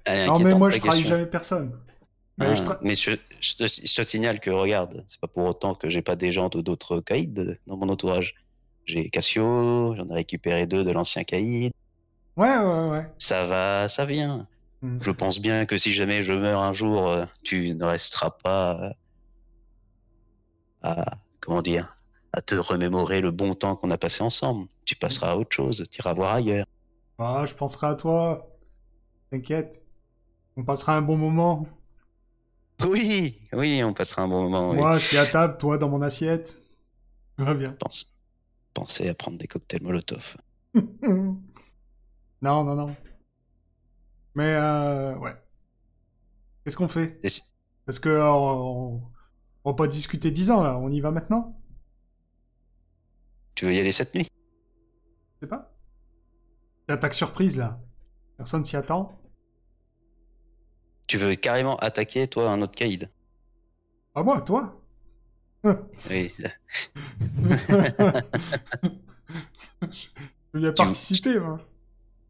[0.08, 1.16] Non, mais moi, je trahis question.
[1.16, 1.78] jamais personne.
[2.40, 5.28] Mais Ah, je tra- mais je, je te, je te signale que, regarde, c'est pas
[5.28, 7.28] pour autant que j'ai pas des gens de d'autres caïds
[7.66, 8.34] dans mon entourage.
[8.86, 11.72] J'ai Cassio, j'en ai récupéré deux de l'ancien caïd.
[12.36, 13.06] Ouais, ouais, ouais.
[13.18, 14.48] Ça va, ça vient.
[14.82, 14.98] Hmm.
[15.00, 18.82] Je pense bien que si jamais je meurs un jour, euh, tu ne resteras pas
[18.82, 18.90] euh,
[20.82, 21.96] à, comment dire,
[22.32, 24.68] à te remémorer le bon temps qu'on a passé ensemble.
[24.84, 26.66] Tu passeras à autre chose, tu iras voir ailleurs.
[27.18, 28.48] Ah, je penserai à toi.
[29.30, 29.82] T'inquiète.
[30.56, 31.66] On passera un bon moment.
[32.86, 34.70] Oui, oui, on passera un bon moment.
[34.70, 34.76] oui.
[34.78, 36.62] Moi, je suis à table, toi dans mon assiette.
[37.36, 37.72] Tout va bien.
[37.78, 38.16] Pense,
[38.74, 40.36] pensez à prendre des cocktails Molotov.
[40.74, 41.40] non,
[42.42, 42.96] non, non.
[44.34, 45.34] Mais, euh, ouais.
[46.64, 47.20] Qu'est-ce qu'on fait?
[47.86, 49.02] Parce que on...
[49.64, 50.78] on va pas discuter 10 ans, là.
[50.78, 51.60] On y va maintenant?
[53.54, 54.28] Tu veux y aller cette nuit?
[55.36, 55.72] Je sais pas.
[56.88, 57.80] L'attaque surprise, là.
[58.36, 59.19] Personne s'y attend.
[61.10, 63.10] Tu veux carrément attaquer, toi, un autre caïd
[64.14, 64.80] Ah, moi, toi?
[65.64, 66.30] Oui.
[69.82, 70.08] Je
[70.54, 71.58] veux bien participer, moi.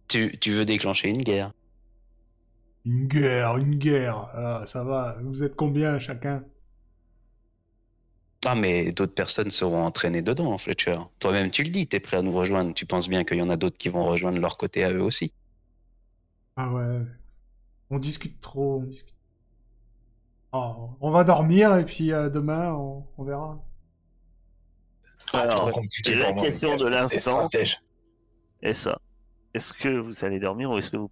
[0.08, 1.52] Tu, tu veux déclencher une guerre
[2.86, 4.16] Une guerre, une guerre.
[4.32, 5.18] Ah, ça va.
[5.24, 6.42] Vous êtes combien, chacun?
[8.46, 10.96] Ah, mais d'autres personnes seront entraînées dedans, Fletcher.
[11.18, 12.72] Toi-même, tu le dis, t'es prêt à nous rejoindre.
[12.72, 15.02] Tu penses bien qu'il y en a d'autres qui vont rejoindre leur côté à eux
[15.02, 15.34] aussi.
[16.56, 17.19] Ah ouais.
[17.90, 19.14] On discute trop, on discute.
[20.52, 23.62] Oh, on va dormir et puis euh, demain, on, on verra.
[25.32, 27.48] Alors, la question de l'instant.
[28.74, 28.98] ça.
[29.54, 31.10] Est-ce que vous allez dormir ou est-ce que vous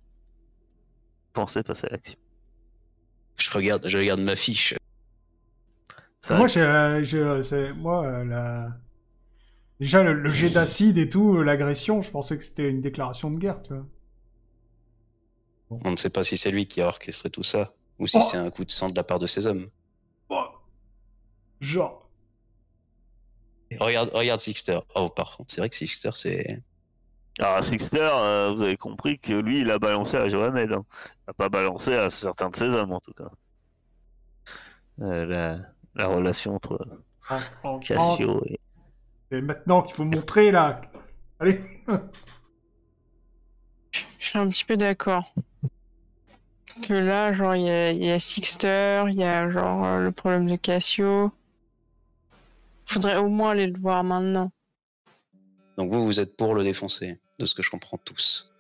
[1.33, 2.19] pensez passer à l'action?
[3.37, 4.75] Je regarde, je regarde ma fiche.
[6.21, 8.77] Ça- Moi, euh, c'est- moi, euh, la...
[9.81, 13.39] déjà le, le jet d'acide et tout, l'agression, je pensais que c'était une déclaration de
[13.39, 13.87] guerre, tu vois.
[15.71, 18.27] On ne sait pas si c'est lui qui a orchestré tout ça, ou si Oh.
[18.31, 19.69] c'est un coup de sang de la part de ses hommes.
[20.31, 20.45] Oh
[21.61, 22.09] Genre.
[23.79, 24.81] Regarde, regarde Sixter.
[24.95, 26.63] Oh, par contre, c'est vrai que Sixter, c'est.
[27.39, 30.73] Alors, Sixter, euh, vous avez compris que lui, il a balancé à Johamed.
[30.73, 30.85] Hein.
[31.05, 33.31] Il n'a pas balancé à certains de ses hommes, en tout cas.
[35.03, 35.59] Euh, la,
[35.95, 36.79] la relation entre
[37.83, 38.59] Cassio et.
[39.31, 40.81] C'est maintenant qu'il faut montrer, là.
[41.39, 41.61] Allez.
[44.19, 45.33] Je suis un petit peu d'accord.
[46.83, 49.99] Que là, genre, il y a, il y a Sixter, il y a genre euh,
[50.01, 51.33] le problème de Cassio.
[52.87, 54.51] Faudrait au moins aller le voir maintenant.
[55.77, 58.51] Donc vous, vous êtes pour le défoncer, de ce que je comprends tous.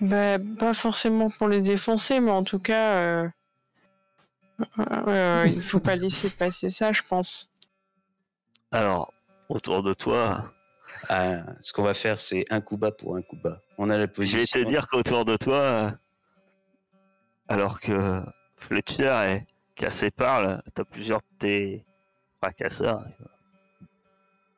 [0.00, 3.28] Bah, pas forcément pour les défoncer, mais en tout cas, euh,
[5.08, 7.48] euh, il faut pas laisser passer ça, je pense.
[8.70, 9.12] Alors,
[9.48, 10.52] autour de toi,
[11.08, 13.60] Ah, ce qu'on va faire, c'est un coup bas pour un coup bas.
[13.78, 14.60] On a la je position.
[14.60, 15.90] vais te dire qu'autour de toi, euh,
[17.48, 18.22] alors que
[18.58, 19.42] Fletcher et
[19.74, 21.84] Cassé parlent, t'as plusieurs de tes
[22.42, 23.02] fracasseurs.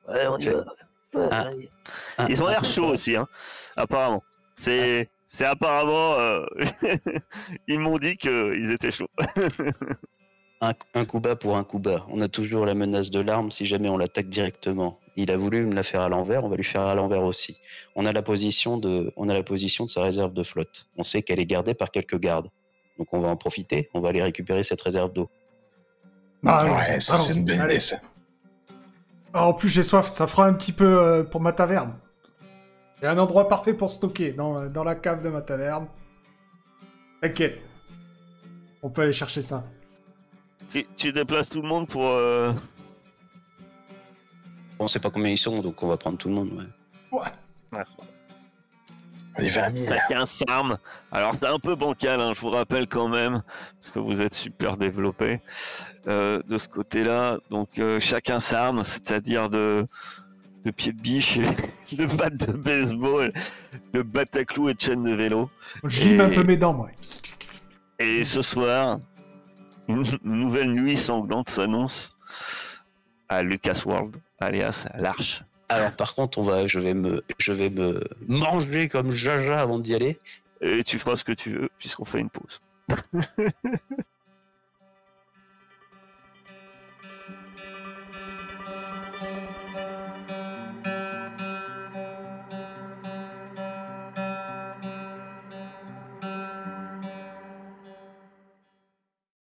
[0.09, 0.65] Ouais, on y va.
[1.15, 1.69] Ouais,
[2.19, 2.27] Ah.
[2.29, 3.27] Ils ont l'air coup chauds aussi, hein,
[3.77, 4.23] apparemment.
[4.57, 6.15] C'est, c'est apparemment.
[6.19, 6.45] euh,
[7.69, 9.09] Ils m'ont dit qu'ils étaient chauds.
[10.61, 12.05] Un, un coup bas pour un coup bas.
[12.09, 14.99] On a toujours la menace de l'arme si jamais on l'attaque directement.
[15.15, 17.61] Il a voulu me la faire à l'envers, on va lui faire à l'envers aussi.
[17.95, 20.89] On a la position de, on a la position de sa réserve de flotte.
[20.97, 22.49] On sait qu'elle est gardée par quelques gardes.
[22.99, 25.31] Donc on va en profiter, on va aller récupérer cette réserve d'eau.
[26.43, 27.75] Bah, allons-y, ouais, ça c'est une bonne allez.
[27.75, 28.01] idée, ça.
[29.33, 31.95] Ah, en plus, j'ai soif, ça fera un petit peu euh, pour ma taverne.
[33.01, 35.87] Il y a un endroit parfait pour stocker, dans, dans la cave de ma taverne.
[37.21, 37.61] T'inquiète.
[38.83, 39.65] On peut aller chercher ça.
[40.71, 42.07] tu, tu déplaces tout le monde pour.
[42.07, 42.53] euh,
[44.79, 46.51] On sait pas combien ils sont, donc on va prendre tout le monde.
[46.53, 47.19] ouais.
[47.73, 47.85] Ouais.
[47.99, 48.05] On
[49.47, 50.79] Chacun s'arme.
[51.13, 53.43] Alors c'est un peu bancal, hein, je vous rappelle quand même,
[53.75, 55.41] parce que vous êtes super développé
[56.09, 57.39] euh, de ce côté-là.
[57.51, 59.87] Donc euh, chacun s'arme, c'est-à-dire de,
[60.65, 63.33] de pieds de biche, et de battes de baseball,
[63.93, 65.51] de battes à clous et de chaînes de vélo.
[65.85, 66.89] Je lime un peu mes dents, moi.
[67.99, 69.01] Et ce soir,
[69.89, 72.17] une nouvelle nuit sanglante s'annonce
[73.29, 75.43] à Lucas World, alias l'Arche.
[75.69, 79.79] Alors par contre, on va, je vais me, je vais me manger comme Jaja avant
[79.79, 80.19] d'y aller.
[80.61, 82.61] Et tu feras ce que tu veux, puisqu'on fait une pause.